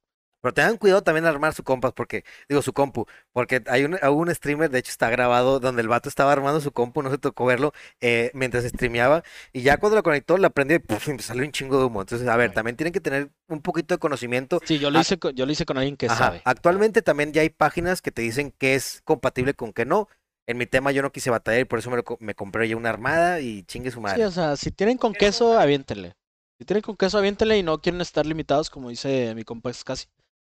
[0.44, 3.94] Pero tengan cuidado también al armar su compas, porque, digo, su compu, porque hay un,
[4.02, 7.10] hay un streamer, de hecho está grabado, donde el vato estaba armando su compu, no
[7.10, 7.72] se tocó verlo,
[8.02, 9.22] eh, mientras streameaba,
[9.54, 11.08] y ya cuando lo conectó, la prendió y ¡puf!
[11.08, 12.02] y salió un chingo de humo.
[12.02, 14.60] Entonces, a ver, también tienen que tener un poquito de conocimiento.
[14.66, 15.00] sí, yo lo Ah.
[15.00, 16.42] hice, con- yo lo hice con alguien que Ajá, sabe.
[16.44, 20.08] Actualmente también ya hay páginas que te dicen que es compatible con que no.
[20.46, 22.68] En mi tema yo no quise batallar y por eso me, lo co- me compré
[22.68, 24.26] ya una armada y chingue su Sí, madre.
[24.26, 26.12] o sea, si tienen con queso, aviéntenle.
[26.58, 30.04] Si tienen con queso, aviéntenle y no quieren estar limitados, como dice mi compa casi.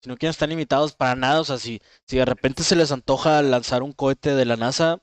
[0.02, 2.92] Si no quieren estar limitados para nada, o sea, si, si de repente se les
[2.92, 5.02] antoja lanzar un cohete de la NASA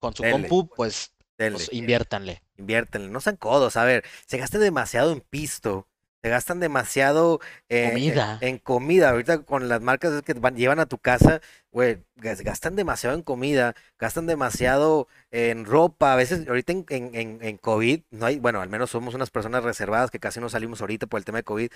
[0.00, 1.12] con su compu, pues,
[1.52, 2.42] pues inviértanle.
[2.56, 5.86] Inviértanle, no sean codos, a ver, se gastan demasiado en pisto,
[6.22, 8.38] se gastan demasiado eh, Comida.
[8.40, 9.10] En, en comida.
[9.10, 11.40] Ahorita con las marcas que van- llevan a tu casa,
[11.70, 16.14] güey, gas- gastan demasiado en comida, gastan demasiado en ropa.
[16.14, 19.62] A veces, ahorita en, en, en COVID, no hay, bueno, al menos somos unas personas
[19.62, 21.70] reservadas que casi no salimos ahorita por el tema de COVID,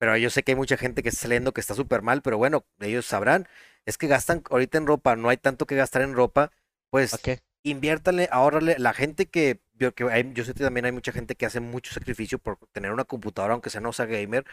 [0.00, 2.38] pero yo sé que hay mucha gente que está saliendo que está súper mal, pero
[2.38, 3.48] bueno, ellos sabrán.
[3.86, 6.52] Es que gastan ahorita en ropa, no hay tanto que gastar en ropa,
[6.90, 7.42] pues ¿Para qué?
[7.64, 8.76] inviértanle, ahórrale.
[8.80, 11.60] La gente que, yo, que hay- yo sé que también hay mucha gente que hace
[11.60, 14.44] mucho sacrificio por tener una computadora, aunque sea no sea gamer,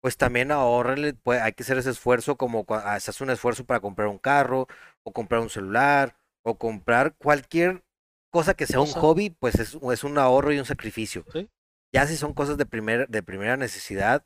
[0.00, 3.64] pues también ahórrale, pues hay que hacer ese esfuerzo como ah, se hace un esfuerzo
[3.66, 4.66] para comprar un carro,
[5.02, 7.84] o comprar un celular, o comprar cualquier
[8.30, 11.26] cosa que sea un hobby, pues es, es un ahorro y un sacrificio.
[11.32, 11.48] Sí.
[11.92, 14.24] Ya si son cosas de primer, de primera necesidad,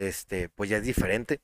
[0.00, 1.40] este, pues ya es diferente.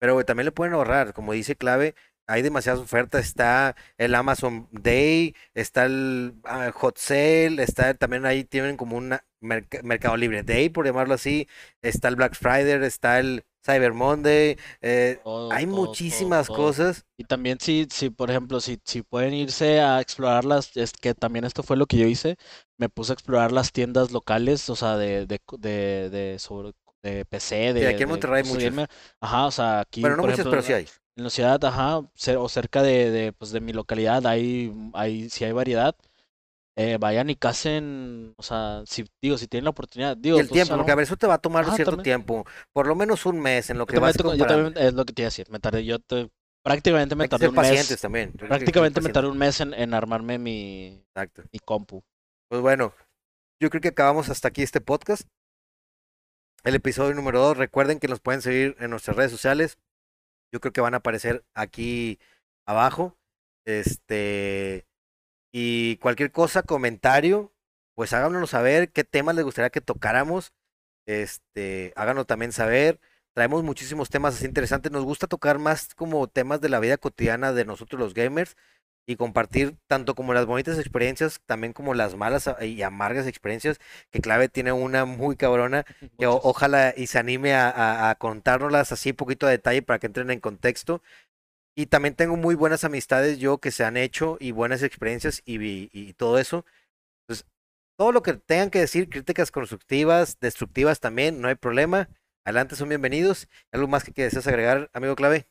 [0.00, 1.94] Pero güey, también le pueden ahorrar, como dice Clave,
[2.26, 8.44] hay demasiadas ofertas, está el Amazon Day, está el ah, Hot Sale, está también ahí
[8.44, 11.48] tienen como un Mercado Libre Day, por llamarlo así,
[11.82, 16.56] está el Black Friday, está el Cyber Monday, eh, Todo, hay todo, muchísimas todo.
[16.56, 17.04] cosas.
[17.18, 21.14] Y también si, si por ejemplo, si, si pueden irse a explorar las, es que
[21.14, 22.36] también esto fue lo que yo hice,
[22.78, 26.72] me puse a explorar las tiendas locales, o sea, de, de, de, de, sobre,
[27.02, 28.88] de PC, de, aquí en Monterrey hay gamer.
[29.20, 30.88] Ajá, o sea, aquí, Bueno, no por muchas, ejemplo, pero sí hay.
[31.16, 35.44] en la ciudad, ajá, o cerca de, de, pues, de mi localidad, hay, hay, sí
[35.44, 35.94] hay variedad.
[36.76, 40.48] Eh, vayan y casen, o sea, si, digo, si tienen la oportunidad, digo, Y el
[40.48, 42.04] pues, tiempo, a lo porque a ver, eso te va a tomar Ajá, cierto también.
[42.04, 44.78] tiempo, por lo menos un mes en lo Yo que también, vas tengo- yo también-
[44.86, 46.30] es lo que te iba a decir, me tardé, yo te-
[46.64, 48.32] prácticamente me tardé un mes, pacientes también.
[48.34, 51.42] yo prácticamente me tardé un mes en, en armarme mi, Exacto.
[51.52, 52.02] mi compu.
[52.48, 52.94] Pues bueno,
[53.60, 55.26] yo creo que acabamos hasta aquí este podcast.
[56.62, 57.56] El episodio número 2.
[57.56, 59.78] Recuerden que nos pueden seguir en nuestras redes sociales.
[60.52, 62.18] Yo creo que van a aparecer aquí
[62.66, 63.16] abajo.
[63.64, 64.86] Este.
[65.52, 67.52] Y cualquier cosa, comentario,
[67.94, 70.52] pues háganos saber qué temas les gustaría que tocáramos.
[71.06, 73.00] Este, háganos también saber.
[73.34, 74.92] Traemos muchísimos temas así interesantes.
[74.92, 78.56] Nos gusta tocar más como temas de la vida cotidiana de nosotros los gamers
[79.10, 83.80] y compartir tanto como las bonitas experiencias, también como las malas y amargas experiencias,
[84.10, 85.84] que Clave tiene una muy cabrona,
[86.18, 89.98] que o- ojalá y se anime a, a, a contárnoslas así poquito a detalle para
[89.98, 91.02] que entren en contexto.
[91.76, 95.56] Y también tengo muy buenas amistades yo que se han hecho y buenas experiencias y,
[95.64, 96.64] y, y todo eso.
[97.28, 97.46] Entonces,
[97.98, 102.10] todo lo que tengan que decir, críticas constructivas, destructivas también, no hay problema.
[102.44, 103.48] Adelante, son bienvenidos.
[103.72, 105.48] ¿Algo más que deseas agregar, amigo Clave?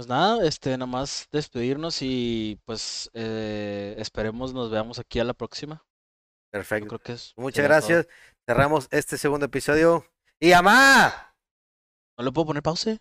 [0.00, 5.34] Pues nada, este, nada más despedirnos y pues eh, esperemos nos veamos aquí a la
[5.34, 5.74] próxima.
[5.74, 6.88] Yo Perfecto.
[6.88, 7.34] creo que es.
[7.36, 8.08] Muchas sería gracias.
[8.46, 10.06] Cerramos este segundo episodio.
[10.38, 11.34] ¡Y amá!
[12.16, 12.98] ¿No le puedo poner pause?